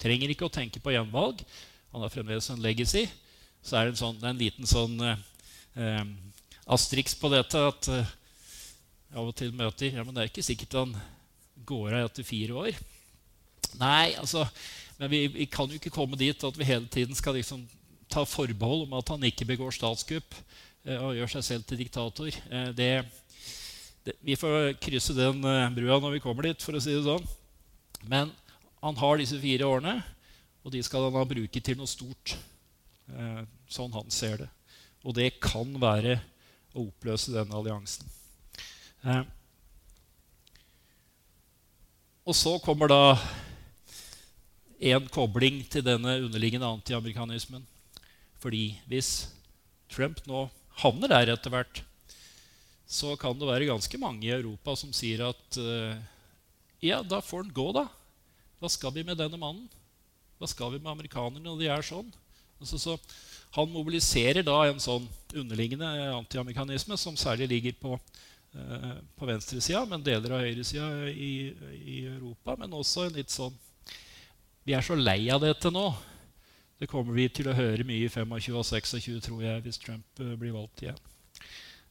[0.00, 1.42] Trenger ikke å tenke på gjenvalg.
[1.92, 3.06] Han har fremdeles en legacy.
[3.62, 5.24] Så er det en, sånn, en liten sånn eh,
[5.76, 6.04] eh,
[6.70, 8.14] astriks på dette at eh,
[9.10, 10.94] av og til møter ja, men det er ikke sikkert han
[11.66, 12.78] går av etter fire år.
[13.80, 14.46] Nei, altså,
[14.98, 17.62] men vi, vi, kan jo ikke komme dit at vi hele tiden skal liksom
[18.10, 20.34] ta forbehold om at han ikke begår statskupp
[20.86, 22.30] eh, og gjør seg selv til diktator.
[22.30, 22.90] Eh, det,
[24.06, 27.04] det, vi får krysse den eh, brua når vi kommer dit, for å si det
[27.06, 27.28] sånn.
[28.08, 28.32] Men
[28.80, 29.98] han har disse fire årene,
[30.64, 32.36] og de skal han da bruke til noe stort.
[33.10, 34.48] Eh, sånn han ser det.
[35.04, 36.20] Og det kan være
[36.76, 38.06] å oppløse denne alliansen.
[39.04, 39.22] Eh,
[42.28, 43.02] og så kommer da
[44.80, 47.64] en kobling til denne underliggende antiamerikanismen.
[48.40, 49.28] Fordi hvis
[49.92, 50.46] Trump nå
[50.80, 51.82] havner der etter hvert,
[52.90, 55.98] så kan det være ganske mange i Europa som sier at uh,
[56.80, 57.86] ja, da får han gå, da.
[58.60, 59.68] Hva skal vi med denne mannen?
[60.40, 62.08] Hva skal vi med amerikanerne når de er sånn?
[62.60, 62.96] Altså, så
[63.56, 67.96] han mobiliserer da en sånn underliggende antiamerikanisme som særlig ligger på,
[68.54, 71.32] eh, på venstresida, men deler av høyresida i,
[71.80, 72.56] i Europa.
[72.60, 73.56] Men også en litt sånn
[74.60, 75.86] Vi er så lei av dette nå.
[76.78, 80.20] Det kommer vi til å høre mye i 25 og 26, tror jeg, hvis Trump
[80.20, 81.00] uh, blir valgt igjen.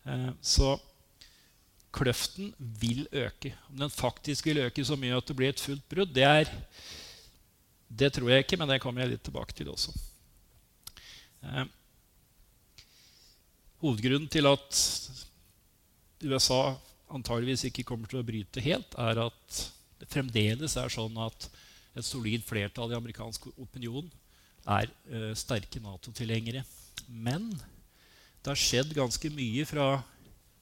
[0.05, 0.75] Eh, så
[1.95, 3.53] kløften vil øke.
[3.69, 6.51] Om den faktisk vil øke så mye at det blir et fullt brudd, det, er,
[7.89, 9.95] det tror jeg ikke, men det kommer jeg litt tilbake til også.
[11.43, 11.65] Eh,
[13.81, 14.83] hovedgrunnen til at
[16.23, 16.75] USA
[17.09, 19.61] antageligvis ikke kommer til å bryte helt, er at
[19.99, 21.49] det fremdeles er sånn at
[21.97, 24.07] et solid flertall i amerikansk opinion
[24.69, 26.61] er eh, sterke Nato-tilhengere.
[27.09, 29.87] Men det har skjedd ganske mye fra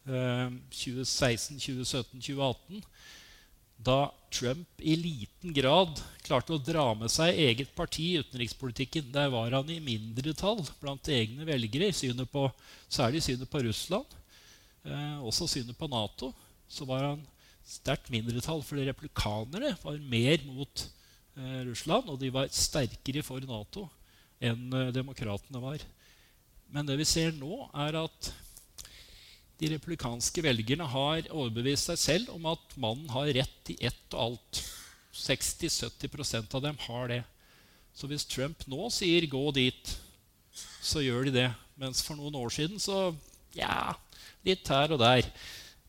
[0.08, 2.84] 2016, 2017, 2018,
[3.78, 9.12] da Trump i liten grad klarte å dra med seg eget parti i utenrikspolitikken.
[9.14, 12.48] Der var han i mindretall blant egne velgere, synet på,
[12.90, 14.18] særlig synet på Russland.
[14.84, 16.32] Eh, også synet på Nato.
[16.68, 17.22] Så var han
[17.68, 20.84] sterkt mindretall, fordi replikanerne var mer mot
[21.38, 23.88] eh, Russland, og de var sterkere for Nato
[24.44, 25.86] enn eh, demokratene var.
[26.74, 28.34] Men det vi ser nå, er at
[29.58, 34.20] de republikanske velgerne har overbevist seg selv om at mannen har rett i ett og
[34.28, 34.62] alt
[35.18, 37.24] 60-70% av dem har det.
[37.98, 39.96] Så hvis Trump nå sier 'gå dit',
[40.82, 41.50] så gjør de det.
[41.78, 43.16] Mens for noen år siden så
[43.58, 43.94] ja,
[44.46, 45.26] litt her og der.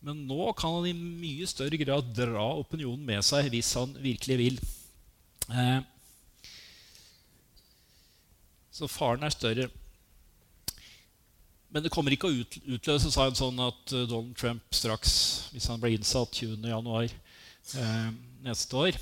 [0.01, 4.39] Men nå kan han i mye større grad dra opinionen med seg hvis han virkelig
[4.41, 4.59] vil.
[5.53, 5.81] Eh,
[8.73, 9.69] så faren er større.
[11.69, 12.37] Men det kommer ikke å
[12.77, 15.12] utløses av en sånn at eh, Donald Trump straks,
[15.53, 17.12] hvis han blir innsatt 20.1.
[17.77, 18.09] Eh,
[18.47, 18.97] neste år,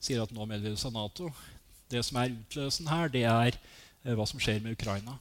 [0.00, 1.28] sier at nå melder seg Nato.
[1.92, 5.18] Det som er utløsen her, det er eh, hva som skjer med Ukraina.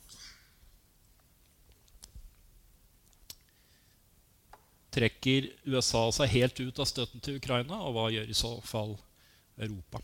[4.95, 8.95] Trekker USA seg helt ut av støtten til Ukraina, og hva gjør i så fall
[9.59, 9.99] Europa?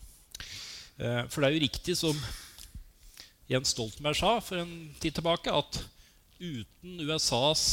[0.99, 2.19] Eh, for det er jo riktig som
[3.47, 5.79] Jens Stoltenberg sa for en tid tilbake, at
[6.43, 7.65] uten USAs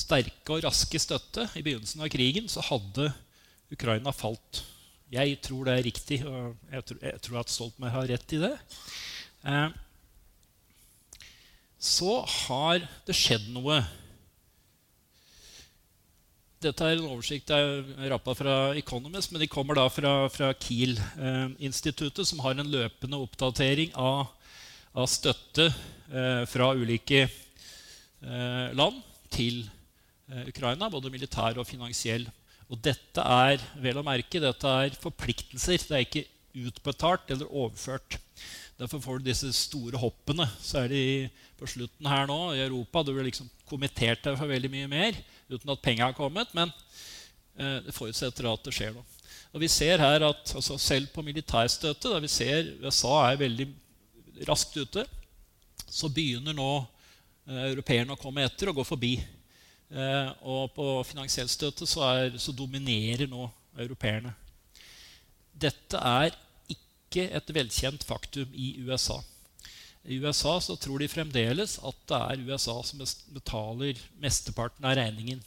[0.00, 3.10] sterke og raske støtte i begynnelsen av krigen, så hadde
[3.74, 4.62] Ukraina falt
[5.10, 8.38] jeg tror det er riktig, og jeg tror, jeg tror at Stoltenberg har rett i
[8.44, 8.52] det.
[9.42, 9.72] Eh,
[11.82, 13.80] så har det skjedd noe.
[16.62, 22.22] Dette er en oversikt jeg rappa fra Economist, men de kommer da fra, fra Kiel-instituttet,
[22.28, 24.28] som har en løpende oppdatering av,
[24.94, 27.38] av støtte eh, fra ulike eh,
[28.76, 29.00] land
[29.32, 29.62] til
[30.30, 32.26] eh, Ukraina, både militær og finansiell.
[32.70, 35.86] Og dette er vel å merke, dette er forpliktelser.
[35.86, 36.26] Det er ikke
[36.70, 38.18] utbetalt eller overført.
[38.80, 40.46] Derfor får du disse store hoppene.
[40.62, 41.04] Så er de
[41.58, 45.18] på slutten her nå i Europa Du blir liksom kommittert deg for veldig mye mer
[45.50, 46.52] uten at penga har kommet.
[46.56, 46.72] Men
[47.58, 49.06] eh, det forutsetter at det skjer noe.
[49.50, 53.66] Og vi ser her at altså Selv på militærstøtte, der vi ser USA er veldig
[54.48, 55.04] raskt ute,
[55.90, 56.99] så begynner nå eh,
[57.50, 59.14] europeerne å komme etter og gå forbi.
[59.90, 63.48] Eh, og på finansiell støtte så, er, så dominerer nå
[63.80, 64.32] europeerne.
[65.50, 66.36] Dette er
[66.70, 69.18] ikke et velkjent faktum i USA.
[70.06, 73.02] I USA så tror de fremdeles at det er USA som
[73.34, 75.42] betaler mesteparten av regningen.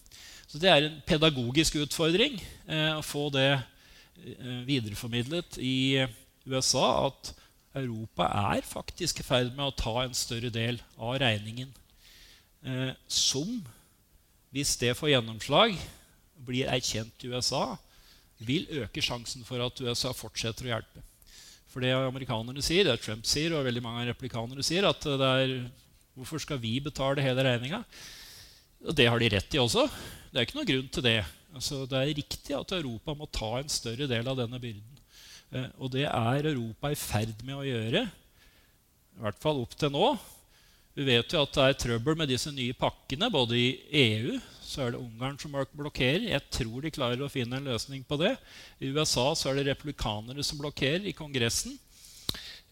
[0.45, 2.35] Så det er en pedagogisk utfordring
[2.67, 6.03] eh, å få det eh, videreformidlet i
[6.43, 7.31] USA at
[7.79, 11.71] Europa er faktisk i ferd med å ta en større del av regningen
[12.65, 13.61] eh, som
[14.53, 15.73] hvis det får gjennomslag,
[16.45, 17.75] blir erkjent i USA,
[18.43, 21.01] vil øke sjansen for at USA fortsetter å hjelpe.
[21.73, 25.55] For det amerikanerne sier, det Trump sier, og veldig mange replikanere sier, at det er
[26.13, 27.79] Hvorfor skal vi betale hele regninga?
[28.93, 29.87] Det har de rett i også.
[30.29, 31.15] Det er ikke noen grunn til det.
[31.57, 34.99] Altså, det er riktig at Europa må ta en større del av denne byrden.
[35.57, 39.89] Eh, og det er Europa i ferd med å gjøre, i hvert fall opp til
[39.93, 40.11] nå.
[40.93, 43.31] Vi vet jo at det er trøbbel med disse nye pakkene.
[43.33, 43.69] Både i
[44.03, 46.27] EU så er det Ungarn som blokkerer.
[46.29, 48.35] Jeg tror de klarer å finne en løsning på det.
[48.77, 51.73] I USA så er det republikanere som blokkerer i Kongressen.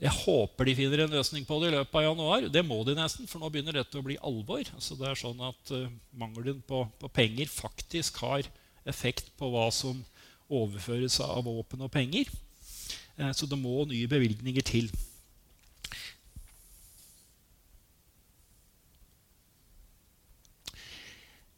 [0.02, 2.48] Jeg håper de finner en løsning på det i løpet av januar.
[2.54, 4.70] Det må de nesten, for nå begynner dette å bli alvor.
[4.82, 8.50] Så det er sånn at uh, Mangelen på, på, penger faktisk har
[8.90, 10.02] effekt på hva som
[10.50, 12.30] overføres av våpen og penger.
[13.18, 14.90] Uh, så det må nye bevilgninger til.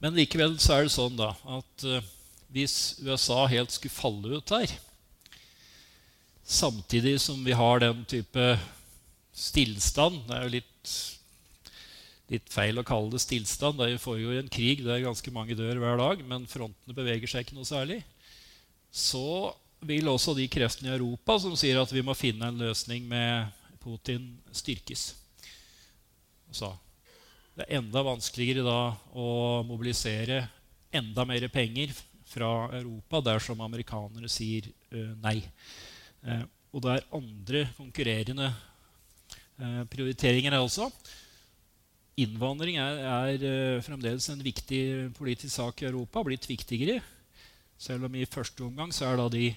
[0.04, 2.04] Men likevel så er det sånn da, at uh,
[2.51, 4.74] hvis USA helt skulle falle ut her,
[6.43, 8.47] samtidig som vi har den type
[9.34, 10.91] stillstand Det er jo litt,
[12.36, 13.80] litt feil å kalle det stillstand.
[13.80, 17.58] Det foregår en krig der ganske mange dør hver dag, men frontene beveger seg ikke
[17.58, 18.04] noe særlig.
[18.91, 19.56] Så
[19.88, 23.49] vil også de kreftene i Europa som sier at vi må finne en løsning med
[23.82, 25.14] Putin, styrkes.
[26.54, 26.70] Så
[27.54, 28.80] det er enda vanskeligere da
[29.14, 29.28] å
[29.68, 30.41] mobilisere
[30.93, 31.93] enda mer penger
[32.26, 35.39] fra Europa dersom amerikanere sier uh, nei.
[36.26, 40.89] Uh, og det er andre konkurrerende uh, prioriteringer også.
[42.24, 43.04] Innvandring er,
[43.41, 44.82] er fremdeles en viktig
[45.18, 46.99] politisk sak i Europa, blitt viktigere.
[47.78, 49.47] Selv om i første omgang så er da de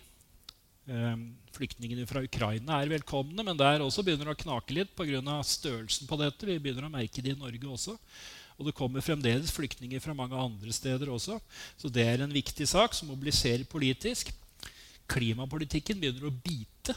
[1.56, 5.36] flyktningene fra Ukraina er velkomne, men der også begynner det å knake litt pga.
[5.42, 6.46] størrelsen på dette.
[6.46, 7.96] Vi begynner å merke det i Norge også.
[8.56, 11.38] Og det kommer fremdeles flyktninger fra mange andre steder også.
[11.76, 14.32] Så det er en viktig sak som mobiliserer politisk.
[15.08, 16.96] Klimapolitikken begynner å bite.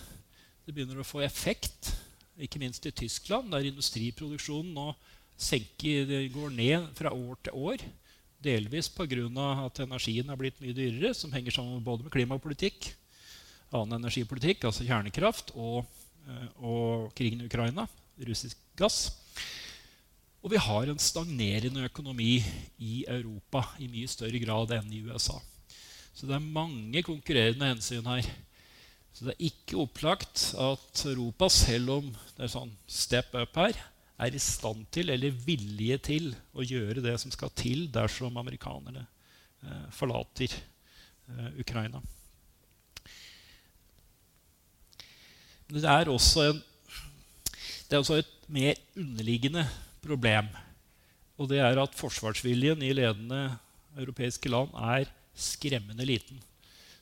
[0.65, 1.91] Det begynner å få effekt,
[2.39, 4.93] ikke minst i Tyskland, der industriproduksjonen nå
[5.39, 7.83] senker, går ned fra år til år.
[8.39, 9.27] Delvis pga.
[9.65, 12.93] at energien er blitt mye dyrere, som henger sammen både med klimapolitikk
[13.75, 15.85] annen energipolitikk, altså kjernekraft, og,
[16.27, 17.85] eh, og krigen i Ukraina,
[18.27, 19.11] russisk gass.
[20.39, 22.39] Og vi har en stagnerende økonomi
[22.79, 25.35] i Europa i mye større grad enn i USA.
[26.15, 28.27] Så det er mange konkurrerende hensyn her.
[29.13, 33.75] Så det er ikke opplagt at Europa, selv om det er sånn step up her,
[34.19, 39.05] er i stand til eller villige til å gjøre det som skal til dersom amerikanerne
[39.63, 42.01] eh, forlater eh, Ukraina.
[45.69, 46.59] Det er også, en,
[47.89, 49.65] det er også et mer underliggende
[50.01, 50.49] problem.
[51.37, 53.43] Og det er at forsvarsviljen i ledende
[53.97, 56.39] europeiske land er skremmende liten.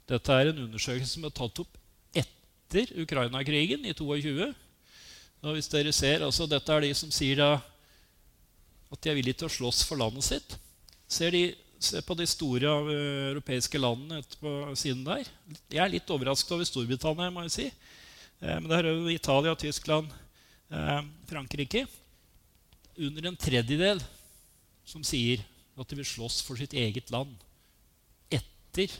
[0.07, 1.79] Dette er en undersøkelse som er tatt opp
[2.15, 4.51] etter Ukraina-krigen i 22.
[5.43, 7.51] Og hvis dere ser, altså Dette er de som sier da,
[8.91, 10.55] at de er villige til å slåss for landet sitt.
[11.11, 11.43] Ser de,
[11.79, 12.91] se på de store uh,
[13.33, 15.27] europeiske landene på siden der.
[15.71, 17.67] Jeg er litt overrasket over Storbritannia, må jeg si.
[18.41, 20.11] Eh, men det er jo Italia, Tyskland,
[20.69, 21.85] eh, Frankrike.
[22.97, 24.01] Under en tredjedel
[24.85, 25.43] som sier
[25.77, 27.33] at de vil slåss for sitt eget land
[28.33, 28.93] etter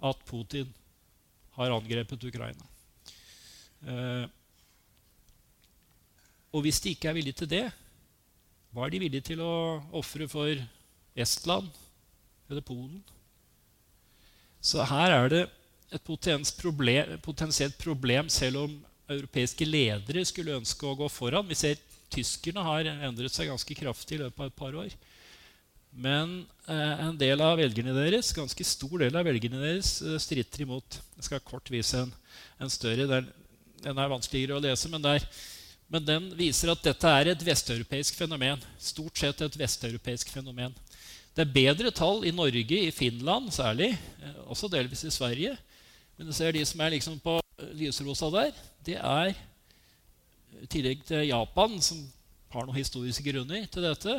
[0.00, 0.70] at Putin
[1.58, 2.66] har angrepet Ukraina.
[3.86, 4.26] Eh,
[6.50, 7.66] og hvis de ikke er villige til det,
[8.70, 10.50] hva er de villige til å ofre for
[11.18, 11.70] Estland
[12.50, 13.00] eller Polen?
[14.60, 15.42] Så her er det
[15.90, 18.76] et potensielt problem, selv om
[19.10, 21.48] europeiske ledere skulle ønske å gå foran.
[21.48, 21.80] Vi ser
[22.10, 24.94] tyskerne har endret seg ganske kraftig i løpet av et par år.
[25.90, 30.62] Men eh, en del av velgerne deres, ganske stor del av velgerne deres eh, stritter
[30.66, 31.00] imot.
[31.18, 32.12] Jeg skal kort vise en,
[32.62, 33.08] en større.
[33.10, 33.30] Den,
[33.82, 35.26] den, er vanskeligere å lese, men, der,
[35.90, 38.62] men den viser at dette er et vesteuropeisk fenomen.
[38.78, 40.76] Stort sett et vesteuropeisk fenomen.
[41.34, 43.90] Det er bedre tall i Norge, i Finland særlig,
[44.22, 45.56] eh, også delvis i Sverige.
[46.20, 47.38] Men du ser de som er liksom på
[47.80, 48.50] lysrosa der,
[48.84, 49.30] det er
[50.60, 52.02] i tillegg til Japan, som
[52.52, 54.18] har noen historiske grunner til dette,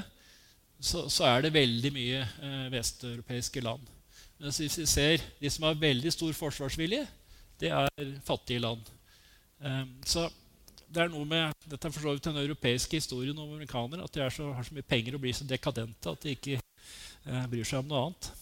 [0.81, 3.85] så, så er det veldig mye eh, vesteuropeiske land.
[4.41, 7.03] Mens hvis vi ser de som har veldig stor forsvarsvilje,
[7.61, 8.89] det er fattige land.
[9.61, 10.25] Eh, så
[10.89, 14.09] det er noe med, Dette er for så vidt den europeiske historien om amerikanere.
[14.09, 17.45] At de så, har så mye penger og blir så dekadente at de ikke eh,
[17.45, 18.33] bryr seg om noe annet.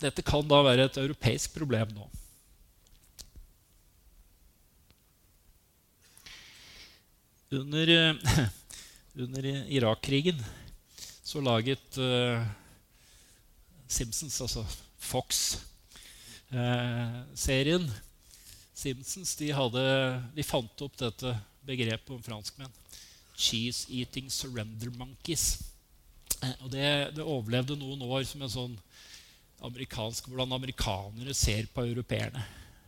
[0.00, 2.04] Dette kan da være et europeisk problem nå.
[7.56, 8.14] Under, eh,
[9.24, 10.44] under Irak-krigen
[11.26, 12.42] så laget uh,
[13.88, 14.64] Simpsons, altså
[14.98, 15.64] Fox-serien
[17.82, 17.90] uh,
[18.74, 19.82] Simpsons de, hadde,
[20.36, 22.72] de, fant opp dette begrepet om franskmenn.
[23.36, 25.58] Cheese-eating surrender monkeys.
[26.60, 28.76] Og det, det, overlevde noen år som en sånn
[29.64, 32.42] amerikansk Hvordan amerikanere ser på europeerne.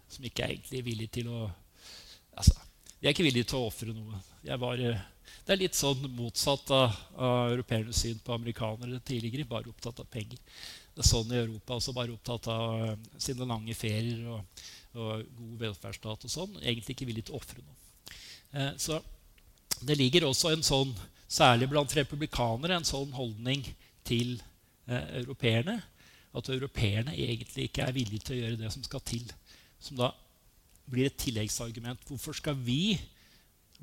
[0.09, 1.47] Som ikke er egentlig villige til å
[2.37, 2.57] altså,
[2.99, 4.21] De er ikke villige til å ofre noe.
[4.43, 4.97] De er bare
[5.49, 9.49] det er litt sånn motsatt av, av europeernes syn på amerikanere tidligere.
[9.49, 10.37] Bare opptatt av penger.
[10.93, 14.65] Det er sånn i Europa også, bare opptatt av uh, sine lange ferier og,
[14.99, 16.59] og, god velferdsstat og sånn.
[16.61, 17.79] Egentlig ikke villig til å ofre noe.
[18.53, 18.99] Eh, så
[19.89, 20.93] det ligger også en sånn,
[21.29, 23.65] særlig blant republikanere, en sånn holdning
[24.09, 24.37] til
[24.89, 25.79] eh, europeerne.
[26.37, 29.29] At europeerne egentlig ikke er villige til å gjøre det som skal til.
[29.81, 30.11] Som da
[30.89, 32.05] blir et tilleggsargument.
[32.09, 32.99] Hvorfor skal vi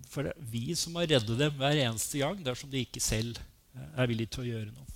[0.10, 3.38] for det er vi som må redde dem hver eneste gang dersom de ikke selv
[3.40, 4.92] eh, er villige til å gjøre noe.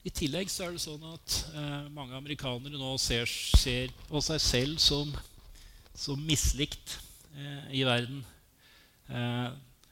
[0.00, 4.40] I tillegg så er det sånn at eh, mange amerikanere nå ser, ser, på seg
[4.40, 5.12] selv som,
[5.92, 6.96] som mislikt
[7.36, 8.22] eh, i verden.
[9.12, 9.50] Eh,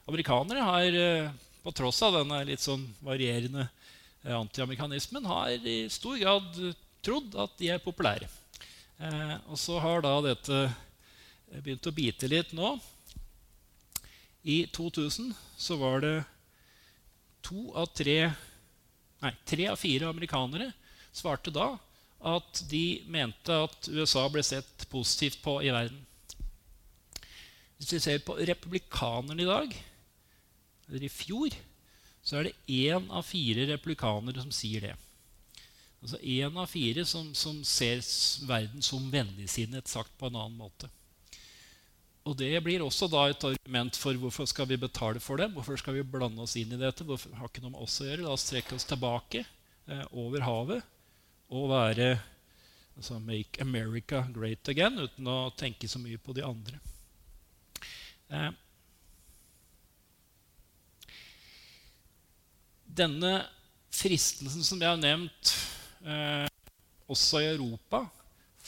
[0.09, 1.29] amerikanere har, eh,
[1.63, 6.59] på tross av denne litt sånn varierende eh, antiamerikanismen, har i stor grad
[7.05, 8.29] trodd at de er populære.
[8.99, 10.61] Eh, og så har da dette
[11.59, 12.75] begynt å bite litt nå.
[14.43, 16.15] I 2000 så var det
[17.45, 18.21] to av tre
[19.19, 20.69] Nei, tre av fire amerikanere
[21.11, 21.73] svarte da
[22.19, 25.99] at de mente at USA ble sett positivt på i verden.
[27.79, 29.75] Hvis vi ser på republikanerne i dag,
[30.89, 31.53] eller i fjor,
[32.25, 34.95] så er det én av fire replikanere som sier det.
[35.99, 37.99] Altså Én av fire som, som, ser
[38.47, 40.87] verden som vennligsinnet, sagt på en annen måte.
[42.27, 45.55] Og Det blir også da et argument for hvorfor skal vi betale for dem.
[45.55, 47.03] Hvorfor skal vi blande oss inn i dette?
[47.07, 48.25] Hvorfor har ikke noe med oss å gjøre?
[48.27, 50.95] La oss trekke oss tilbake eh, over havet
[51.49, 52.11] og være
[52.99, 56.79] altså Make America great again, uten å tenke så mye på de andre.
[58.29, 58.51] Eh,
[62.89, 63.33] denne
[63.93, 65.53] fristelsen som jeg har nevnt
[66.05, 66.47] eh,
[67.09, 68.05] også i Europa,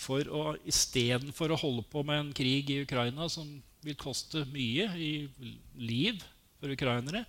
[0.02, 3.50] for å istedenfor å holde på med en krig i Ukraina som
[3.86, 5.12] vil koste mye i
[5.78, 6.22] liv
[6.62, 7.26] for ukrainere,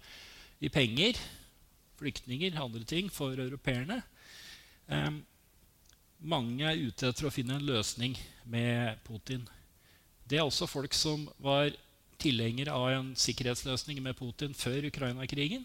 [0.63, 1.19] i penger,
[2.01, 4.01] flyktninger, andre ting for europeerne,
[4.93, 5.13] Eh,
[6.23, 8.17] mange er ute etter å finne en løsning
[8.51, 9.47] med Putin.
[10.29, 11.73] Det er også folk som var
[12.23, 15.65] tilhengere av en sikkerhetsløsning med Putin før Ukraina-krigen.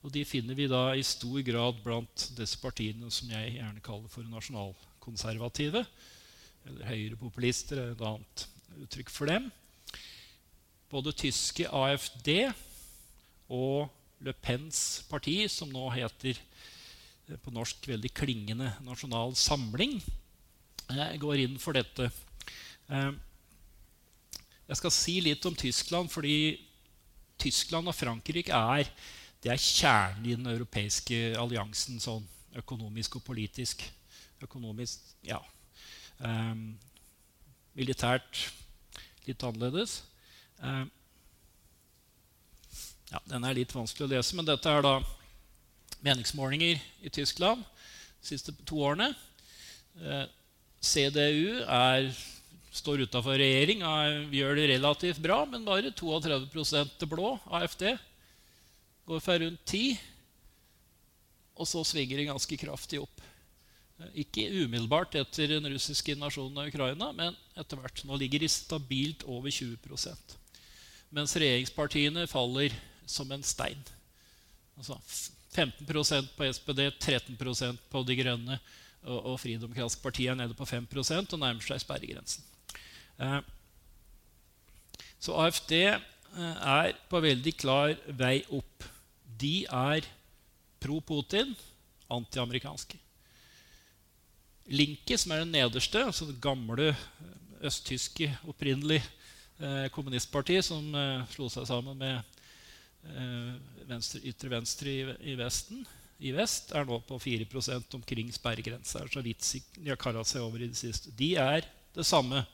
[0.00, 4.08] Og de finner vi da i stor grad blant disse partiene som jeg gjerne kaller
[4.08, 5.84] for nasjonalkonservative.
[6.68, 8.46] Eller høyrepopulister er et annet
[8.80, 9.50] uttrykk for dem.
[10.90, 12.30] Både tyske AFD
[13.52, 13.90] og
[14.24, 19.98] Le Pens parti, som nå heter eh, på norsk veldig klingende Nasjonal Samling,
[20.92, 22.10] eh, går inn for dette.
[22.90, 23.12] Eh,
[24.70, 26.60] jeg skal si litt om Tyskland, fordi
[27.40, 28.90] Tyskland og Frankrike er,
[29.40, 32.26] det er kjernen i den europeiske alliansen sånn
[32.60, 33.82] økonomisk og politisk.
[34.44, 35.40] Økonomisk, ja.
[36.20, 36.74] Um,
[37.76, 38.50] militært
[39.24, 40.02] litt annerledes.
[40.60, 40.90] Um,
[43.10, 44.98] ja, den er litt vanskelig å lese, men dette er da
[46.04, 49.08] meningsmålinger i Tyskland de siste to årene.
[49.96, 50.26] Uh,
[50.84, 52.12] CDU er
[52.70, 53.82] står utafor regjering,
[54.30, 57.34] gjør det relativt bra, men bare 32 til blå.
[57.50, 57.88] AFD
[59.10, 59.98] går fra rundt 10
[61.60, 63.22] og så svinger det ganske kraftig opp.
[64.16, 68.00] Ikke umiddelbart etter den russiske invasjonen av Ukraina, men etter hvert.
[68.08, 70.38] Nå ligger de stabilt over 20%
[71.10, 72.72] Mens regjeringspartiene faller
[73.10, 73.80] som en stein.
[74.78, 74.96] Altså
[75.52, 78.60] 15% på SPD, 13% på De Grønne,
[79.02, 82.46] og, og Fridemokratisk parti er nede på 5% og nærmer seg sperregrensen.
[83.18, 83.40] Eh,
[85.20, 85.98] så AFD eh,
[86.38, 88.86] er på veldig klar vei opp.
[89.40, 90.06] De er
[90.80, 91.54] pro Putin,
[92.10, 92.98] antiamerikanske.
[94.70, 97.06] Linke, som er den nederste, altså det gamle eh,
[97.66, 99.00] østtyske opprinnelig
[99.60, 102.20] eh, kommunistpartiet som eh, slo seg sammen med
[103.08, 103.56] eh,
[103.88, 105.82] venstre, ytre venstre i, i, Vesten,
[106.20, 109.06] i vest, er nå på 4% omkring sperregrensa.
[109.08, 111.12] Så vidt de har kara seg over i det siste.
[111.16, 111.66] De er
[111.96, 112.44] det samme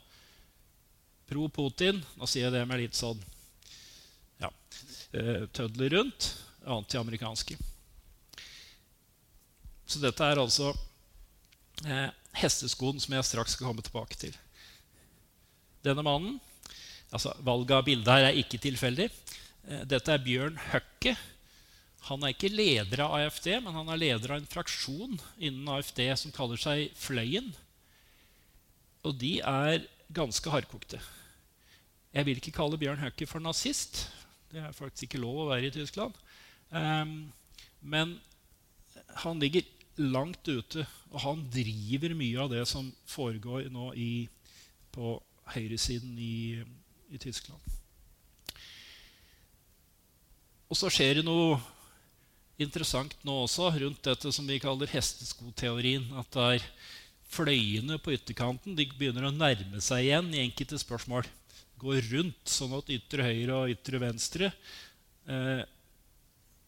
[1.27, 1.99] pro Putin.
[2.17, 3.21] Nå sier jeg det med litt sånn
[4.43, 4.53] ja,
[5.13, 6.31] eh, tødler rundt.
[6.67, 7.57] Antiamerikanske.
[9.87, 10.73] Så dette er altså
[11.87, 12.11] eh,
[12.41, 14.35] hesteskoen som jeg straks skal komme tilbake til.
[15.87, 16.41] Denne mannen
[17.15, 19.07] altså Valget av bilde her er ikke tilfeldig.
[19.69, 21.15] Eh, dette er Bjørn Høkke.
[22.11, 26.05] Han er ikke leder av AFD, men han er leder av en fraksjon innen AFD
[26.19, 27.51] som kaller seg Fløyen.
[29.07, 31.01] Og de er ganske hardkokte.
[32.15, 34.07] Jeg vil ikke kalle Bjørn Høkke for nazist.
[34.51, 36.15] Det er faktisk ikke lov å være i Tyskland.
[36.71, 37.33] Um,
[37.81, 38.17] men
[39.23, 44.27] han ligger langt ute, og han driver mye av det som foregår nå i,
[44.93, 45.17] på
[45.55, 46.61] høyresiden i,
[47.13, 47.63] i Tyskland.
[50.67, 51.57] Og så skjer det noe
[52.59, 56.09] interessant nå også rundt dette som vi kaller hesteskoteorien.
[56.19, 56.69] At det er
[57.31, 61.29] fløyene på ytterkanten de begynner å nærme seg igjen i enkelte spørsmål
[61.81, 64.49] går rundt, sånn at ytre høyre og ytre venstre
[65.29, 65.63] eh,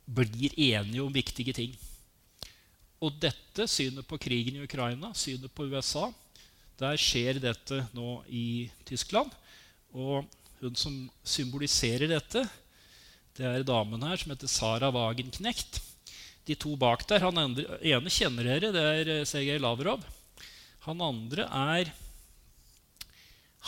[0.09, 1.75] blir enige om viktige ting.
[3.05, 6.09] Og dette synet på krigen i Ukraina, synet på USA,
[6.79, 9.31] der skjer dette nå i Tyskland.
[9.95, 10.25] Og
[10.63, 10.97] hun som
[11.27, 12.43] symboliserer dette,
[13.39, 15.79] det er damen her som heter Sara Wagenknecht.
[16.49, 20.03] De to bak der, Han ene kjenner dere, det er eh, Sergej Lavrov.
[20.89, 21.93] Han andre er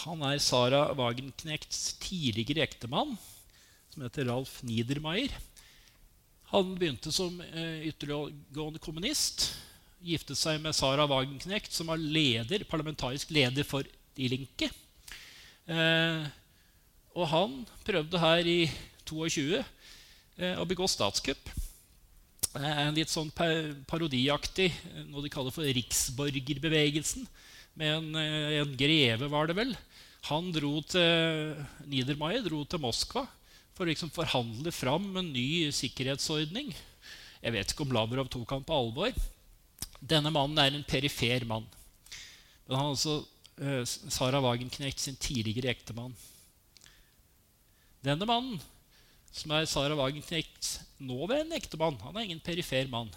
[0.07, 3.16] han er Sara Wagenknechts tidligere ektemann,
[3.93, 5.34] som heter Ralf Niedermayer.
[6.51, 9.53] Han begynte som eh, ytterliggående kommunist.
[10.03, 13.86] Giftet seg med Sara Wagenknecht, som var leder, parlamentarisk leder for
[14.18, 14.70] De Linke.
[15.70, 16.26] Eh,
[17.14, 18.59] og han prøvde her i
[19.07, 21.53] 22 eh, å begå statskupp.
[22.59, 23.30] En litt sånn
[23.86, 24.72] parodiaktig,
[25.07, 27.28] noe de kaller for riksborgerbevegelsen
[27.78, 29.76] med en, en, greve, var det vel.
[30.26, 31.55] Han dro til
[31.86, 33.28] Niedermayer dro til Moskva
[33.81, 36.74] for å liksom forhandle fram en ny sikkerhetsordning.
[37.41, 39.14] Jeg vet ikke om Lavrov tok han på alvor.
[40.05, 41.64] Denne mannen er en perifer mann.
[42.66, 46.12] Men han er altså uh, Sara Wagenknecht sin tidligere ektemann.
[48.05, 48.61] Denne mannen,
[49.33, 53.09] som er Sara Wagenknechts nåværende ektemann, han er ingen perifer mann.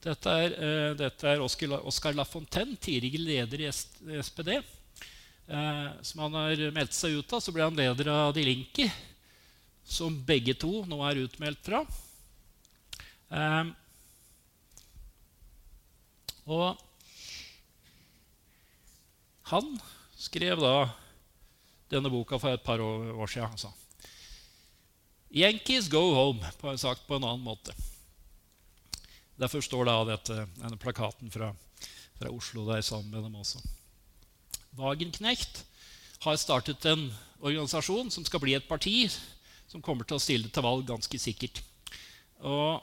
[0.00, 3.68] Dette er, uh, dette er Oscar, Lafontaine, tidligere leder i
[4.24, 4.56] SPD.
[5.52, 7.44] Uh, som han har meldt seg ut av.
[7.44, 8.88] Så ble han leder av De Linke,
[9.88, 11.80] som begge to nå er utmeldt fra.
[13.32, 13.70] Eh,
[16.48, 16.76] og
[19.48, 19.68] han
[20.20, 20.88] skrev da
[21.88, 23.56] denne boka for et par år, siden.
[23.56, 23.72] sa.
[25.32, 27.72] Yankees go home, på, sagt på en annen måte.
[29.38, 31.52] Derfor står da dette, denne plakaten fra,
[32.18, 33.60] fra Oslo der sammen med dem også.
[34.76, 35.64] Wagenknecht
[36.24, 37.08] har startet en
[37.40, 39.06] organisasjon som skal bli et parti
[39.68, 41.60] som kommer til å stille til valg ganske sikkert.
[42.40, 42.80] Og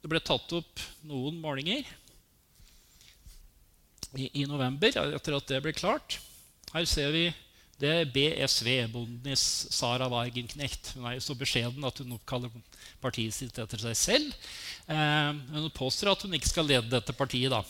[0.00, 1.84] det ble tatt opp noen målinger
[4.16, 6.18] i, i november etter at det ble klart.
[6.72, 7.28] Her ser vi
[7.80, 9.42] det er BSV, Bondenis
[9.72, 10.92] Sara Wagenknecht.
[10.96, 12.52] Hun er jo så beskjeden at hun oppkaller
[13.00, 14.34] partiet sitt etter seg selv.
[14.84, 17.62] Eh, hun påstår at hun ikke skal lede dette partiet, da.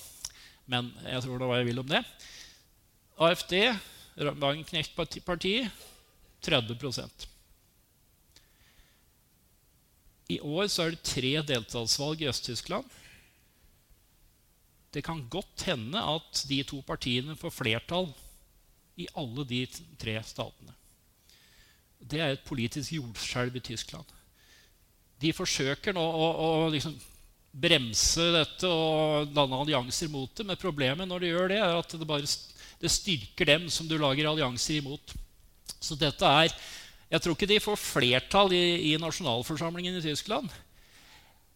[0.66, 2.02] men jeg tror det var jeg vil om det.
[3.22, 3.54] AFD,
[4.18, 5.70] Wagenknecht-partiet,
[6.42, 7.29] 30
[10.30, 12.86] I år så er det tre delstatsvalg i Øst-Tyskland.
[14.94, 18.10] Det kan godt hende at de to partiene får flertall
[18.98, 19.64] i alle de
[19.98, 20.74] tre statene.
[22.00, 24.16] Det er et politisk jordskjelv i Tyskland.
[25.20, 26.96] De forsøker nå å, å liksom
[27.50, 30.46] bremse dette og danne allianser mot det.
[30.46, 32.28] Men problemet når de gjør det, er at det, bare,
[32.80, 35.14] det styrker dem som du lager allianser imot.
[35.80, 36.54] Så dette er
[37.10, 40.50] Jeg tror ikke de får flertall i, i nasjonalforsamlingen i Tyskland.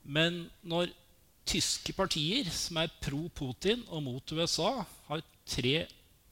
[0.02, 0.90] Men når
[1.46, 5.76] tyske partier som er pro Putin og mot USA, har tre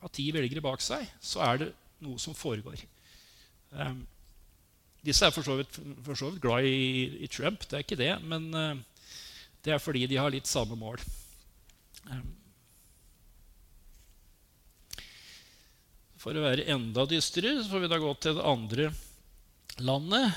[0.02, 1.70] av ti velgere bak seg, så er det
[2.02, 2.82] noe som foregår.
[3.70, 4.02] Um,
[5.06, 8.00] disse er for så vidt, for så vidt glad i, i, Trump, det er ikke
[8.00, 8.12] det.
[8.26, 8.74] Men uh,
[9.62, 10.98] det er fordi de har litt samme mål.
[12.10, 12.26] Um,
[16.22, 18.90] for å være enda dystrere så får vi da gå til det andre
[19.80, 20.36] landet.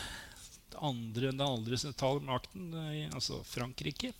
[0.71, 2.71] Det andre, den andre sentrale makten,
[3.13, 4.13] altså Frankrike.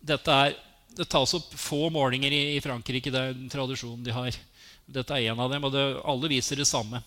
[0.00, 0.56] Er
[0.96, 3.12] det tas opp få målinger i, i, Frankrike.
[3.12, 4.36] Det er den tradisjonen de har.
[4.90, 7.02] Dette er en av dem, og det, alle viser det samme.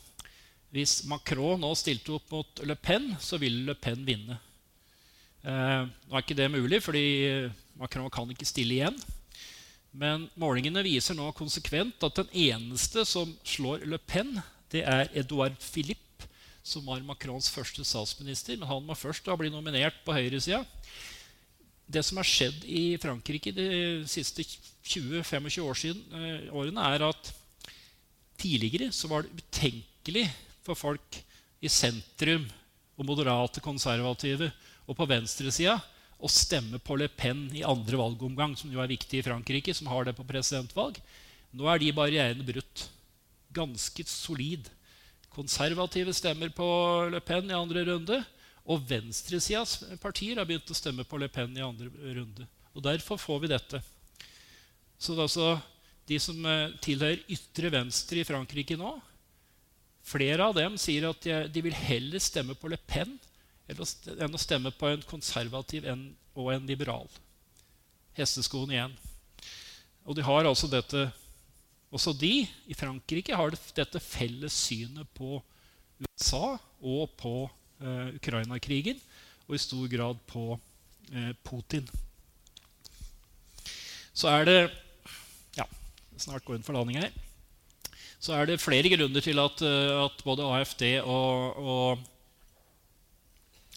[0.74, 4.40] Hvis Macron nå stilte opp mot Le Pen, så ville Le Pen vinne.
[5.44, 7.04] Eh, nå er ikke det mulig, fordi
[7.78, 8.98] Macron kan ikke stille igjen.
[9.94, 14.40] Men målingene viser nå konsekvent at den eneste som slår Le Pen,
[14.74, 16.02] det er Edouard Philippe,
[16.64, 18.56] som var Macrons første statsminister.
[18.58, 20.64] Men han må først da bli nominert på høyresida
[21.94, 23.68] det som har skjedd i Frankrike de
[24.10, 27.32] siste 20-25 år eh, årene, er at
[28.40, 30.28] tidligere så var det utenkelig
[30.64, 31.20] for folk
[31.64, 32.46] i sentrum
[32.98, 34.50] og moderate konservative
[34.88, 35.78] og på venstresida
[36.24, 39.90] å stemme på Le Pen i andre valgomgang, som jo er viktig i Frankrike, som
[39.92, 41.00] har det på presidentvalg.
[41.52, 42.86] Nå er de barrierene brutt.
[43.54, 44.70] Ganske solid.
[45.34, 46.68] Konservative stemmer på
[47.10, 48.20] Le Pen i andre runde.
[48.64, 52.48] Og venstresidas partier har begynt å stemme på Le Pen i andre runde.
[52.74, 53.82] Og Derfor får vi dette.
[54.98, 55.50] Så det er altså
[56.08, 58.94] de som eh, tilhører ytre venstre i Frankrike nå
[60.04, 63.16] Flere av dem sier at de, vil heller stemme på Le Pen
[63.72, 67.08] enn å stemme på en konservativ og en liberal.
[68.18, 68.98] Hesteskoen igjen.
[70.04, 71.06] Og de har altså dette
[71.94, 75.38] Også de i Frankrike har dette felles synet på
[76.02, 77.36] USA og på
[77.84, 78.98] eh, Ukraina-krigen,
[79.46, 80.56] og i stor grad på
[81.14, 81.86] eh, Putin.
[84.14, 84.58] Så er det
[85.58, 85.68] ja,
[86.18, 87.14] snart går inn for landing her.
[88.24, 92.10] Så er det flere grunner til at, eh, at både AFD og, og,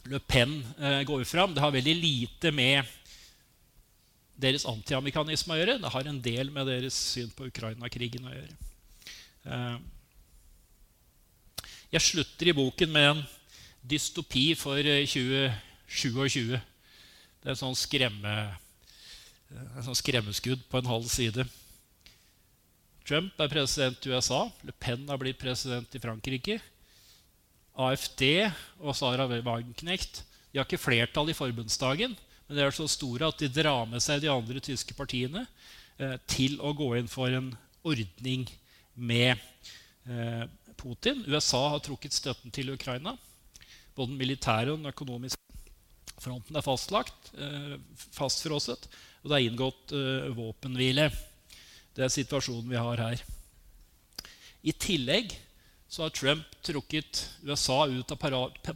[0.07, 1.53] Le Pen eh, går fram.
[1.53, 2.87] Det har veldig lite med
[4.41, 5.78] deres antiamerikanisme å gjøre.
[5.82, 8.57] Det har en del med deres syn på Ukraina-krigen å gjøre.
[9.47, 9.76] Eh,
[11.97, 13.22] jeg slutter i boken med en
[13.87, 16.55] dystopi for 2027.
[16.57, 16.64] Eh,
[17.41, 18.37] det er en sånn, skremme,
[19.55, 21.47] en sånn skremmeskudd på en halv side.
[23.07, 24.47] Trump er president i USA.
[24.66, 26.59] Le Pen har blitt president i Frankrike.
[27.76, 28.22] AFD
[28.80, 30.24] og Sara Wagenknecht
[30.57, 32.14] de har ikke flertall i forbundsdagen,
[32.47, 35.44] men de er så store at de drar med seg de andre tyske partiene
[35.99, 37.53] eh, til å gå inn for en
[37.86, 38.47] ordning
[38.94, 39.34] med
[40.09, 40.44] eh,
[40.76, 41.24] Putin.
[41.26, 43.16] USA har trukket støtten til Ukraina.
[43.97, 45.40] Både den militære og den økonomiske
[46.20, 47.76] fronten er fastlagt, eh,
[48.16, 48.86] fastfrosset,
[49.22, 51.11] og det er inngått eh, våpenhvile.
[51.97, 53.24] Det er situasjonen vi har her.
[54.66, 55.34] I tillegg
[55.88, 58.18] så har Trump trukket USA ut av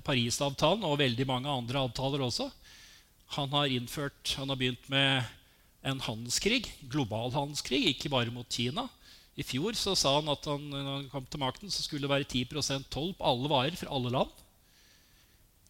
[0.06, 2.46] Parisavtalen og veldig mange andre avtaler også.
[3.36, 5.22] Han har, innført, han har begynt med
[5.86, 8.88] en handelskrig, global handelskrig, ikke bare mot Kina.
[9.38, 12.26] I fjor sa han at han, når han kom til makten, så skulle det være
[12.28, 14.32] 10 toll på alle varer fra alle land.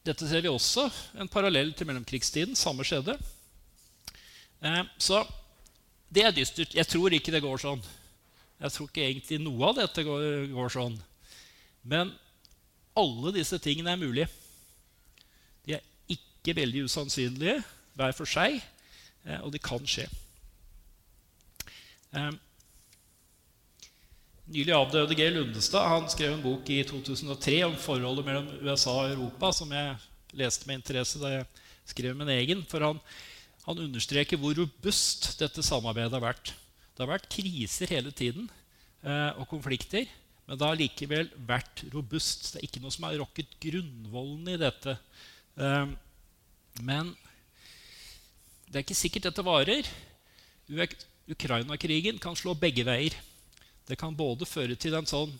[0.06, 0.88] Dette ser vi også
[1.20, 2.56] en parallell til mellomkrigstiden.
[2.56, 3.18] Samme skjedde.
[4.64, 5.20] Eh, så
[6.08, 6.74] det er dystert.
[6.74, 7.82] Jeg tror ikke det går sånn.
[8.60, 10.96] Jeg tror ikke egentlig noe av dette går, går sånn.
[11.84, 12.10] Men
[12.96, 14.28] alle disse tingene er mulige.
[16.40, 17.58] Ikke veldig usannsynlige,
[18.00, 18.56] hver for seg,
[19.26, 20.06] eh, og det kan skje.
[22.16, 22.30] Eh,
[24.50, 25.26] nylig avdøde G.
[25.34, 29.98] Lundestad han skrev en bok i 2003 om forholdet mellom USA og Europa, som jeg
[30.40, 31.46] leste med interesse da jeg
[31.92, 32.64] skrev min egen.
[32.70, 32.98] For han,
[33.66, 36.54] han understreker hvor robust dette samarbeidet har vært.
[36.96, 38.48] Det har vært kriser hele tiden
[39.04, 40.08] eh, og konflikter.
[40.48, 42.54] Men det har likevel vært robust.
[42.54, 44.96] Det er ikke noe som har rokket grunnvollen i dette.
[46.78, 47.10] Men
[48.70, 49.88] det er ikke sikkert dette varer.
[51.30, 53.16] Ukraina-krigen kan slå begge veier.
[53.88, 55.32] Det kan både føre til en sånn,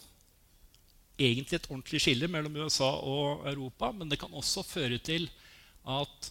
[1.21, 5.29] egentlig et ordentlig skille mellom USA og Europa, men det kan også føre til
[5.87, 6.31] at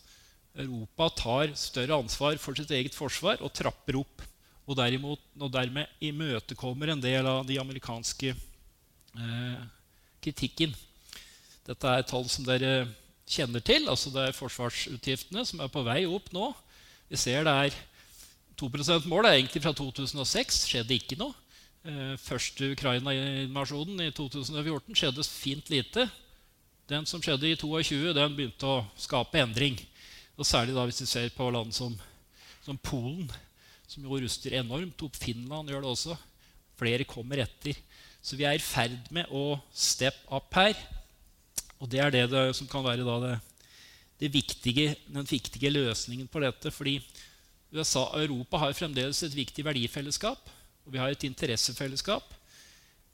[0.60, 4.26] Europa tar større ansvar for sitt eget forsvar og trapper opp.
[4.70, 8.36] Og, derimot, og dermed imøtekommer en del av de amerikanske
[9.18, 9.62] Eh,
[10.22, 10.74] kritikken.
[11.66, 12.86] Dette er tall som dere
[13.30, 13.88] kjenner til.
[13.89, 16.49] altså Det er forsvarsutgiftene som er på vei opp nå.
[17.09, 17.77] Vi ser det er
[18.59, 20.65] 2 %-mål er egentlig fra 2006.
[20.67, 21.36] Skjedde ikke noe.
[21.88, 26.09] Eh, første Ukraina-invasjonen i 2014 skjedde fint lite.
[26.89, 29.77] Den som skjedde i 22, den begynte å skape endring.
[30.36, 31.95] Og Særlig da hvis vi ser på land som,
[32.65, 33.30] som Polen,
[33.88, 35.15] som jo ruster enormt opp.
[35.15, 36.17] Finland gjør det også.
[36.80, 37.77] Flere kommer etter.
[38.21, 40.75] Så vi er i ferd med å step up her.
[41.80, 43.36] Og det er det, det som kan være det,
[44.19, 46.71] det viktige, den viktige løsningen på dette.
[46.75, 46.99] Fordi
[47.71, 50.51] USA og Europa har fremdeles et viktig verdifellesskap.
[50.86, 52.25] Og vi har et interessefellesskap.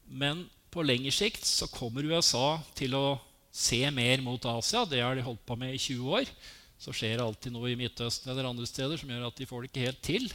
[0.05, 3.18] Men på lengre sikt så kommer USA til å
[3.55, 4.84] se mer mot Asia.
[4.89, 6.32] Det har de holdt på med i 20 år.
[6.82, 9.63] Så skjer det alltid noe i Midtøsten eller andre steder som gjør at de får
[9.63, 10.26] det ikke helt til.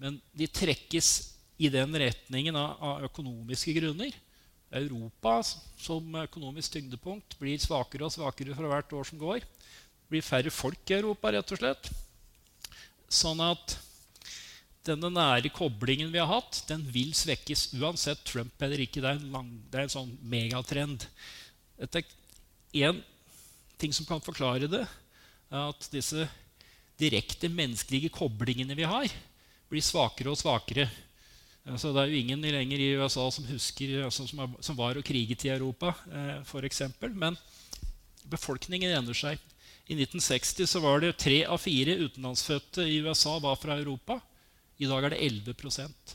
[0.00, 1.12] Men de trekkes
[1.60, 4.12] i den retningen av, av økonomiske grunner.
[4.70, 9.42] Europa som økonomisk tyngdepunkt blir svakere og svakere for hvert år som går.
[9.42, 11.90] Det blir færre folk i Europa, rett og slett.
[13.10, 13.76] Sånn at
[14.86, 19.02] denne nære koblingen vi har hatt, den vil svekkes uansett Trump eller ikke.
[19.02, 21.04] Det er en, lang, det er en sånn megatrend.
[22.72, 23.02] Én
[23.80, 24.84] ting som kan forklare det,
[25.50, 26.28] er at disse
[27.00, 29.10] direkte menneskelige koblingene vi har,
[29.70, 30.86] blir svakere og svakere.
[31.70, 34.98] Altså, det er jo ingen lenger i USA som husker altså, som, er, som, var
[34.98, 36.82] og kriget i Europa, eh, f.eks.
[37.14, 37.38] Men
[38.30, 39.38] befolkningen endrer seg.
[39.90, 44.18] I 1960 så var det tre av fire utenlandsfødte i USA var fra Europa.
[44.80, 46.14] I dag er det 11%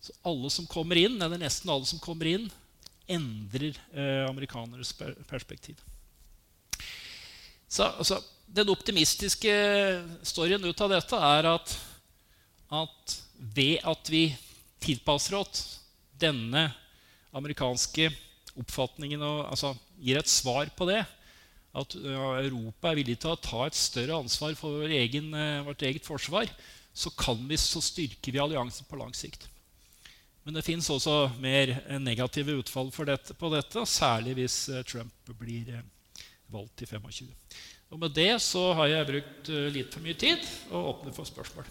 [0.00, 2.48] Så alle som kommer inn, eller nesten alle som kommer inn,
[3.10, 4.94] endrer eh, amerikaneres
[5.28, 5.80] perspektiv.
[7.68, 9.52] Så altså, Den optimistiske
[10.26, 11.74] storyen ut av dette er at,
[12.74, 14.24] at ved at vi
[14.80, 15.80] tilpasser oss
[16.20, 16.68] denne
[17.36, 18.10] amerikanske
[18.60, 21.00] oppfatningen og altså, gir et svar på det,
[21.70, 25.30] at Europa er villig til å ta et større ansvar for vår egen,
[25.66, 26.50] vårt eget forsvar,
[26.90, 27.12] så,
[27.46, 29.46] vi, så, styrker vi alliansen på lang sikt.
[30.42, 34.56] Men det fins også mer negative utfall dette, på dette, særlig hvis
[34.88, 35.76] Trump blir
[36.50, 37.30] valgt i 25.
[37.90, 41.70] Og med det så har jeg brukt litt for mye tid og åpner for spørsmål.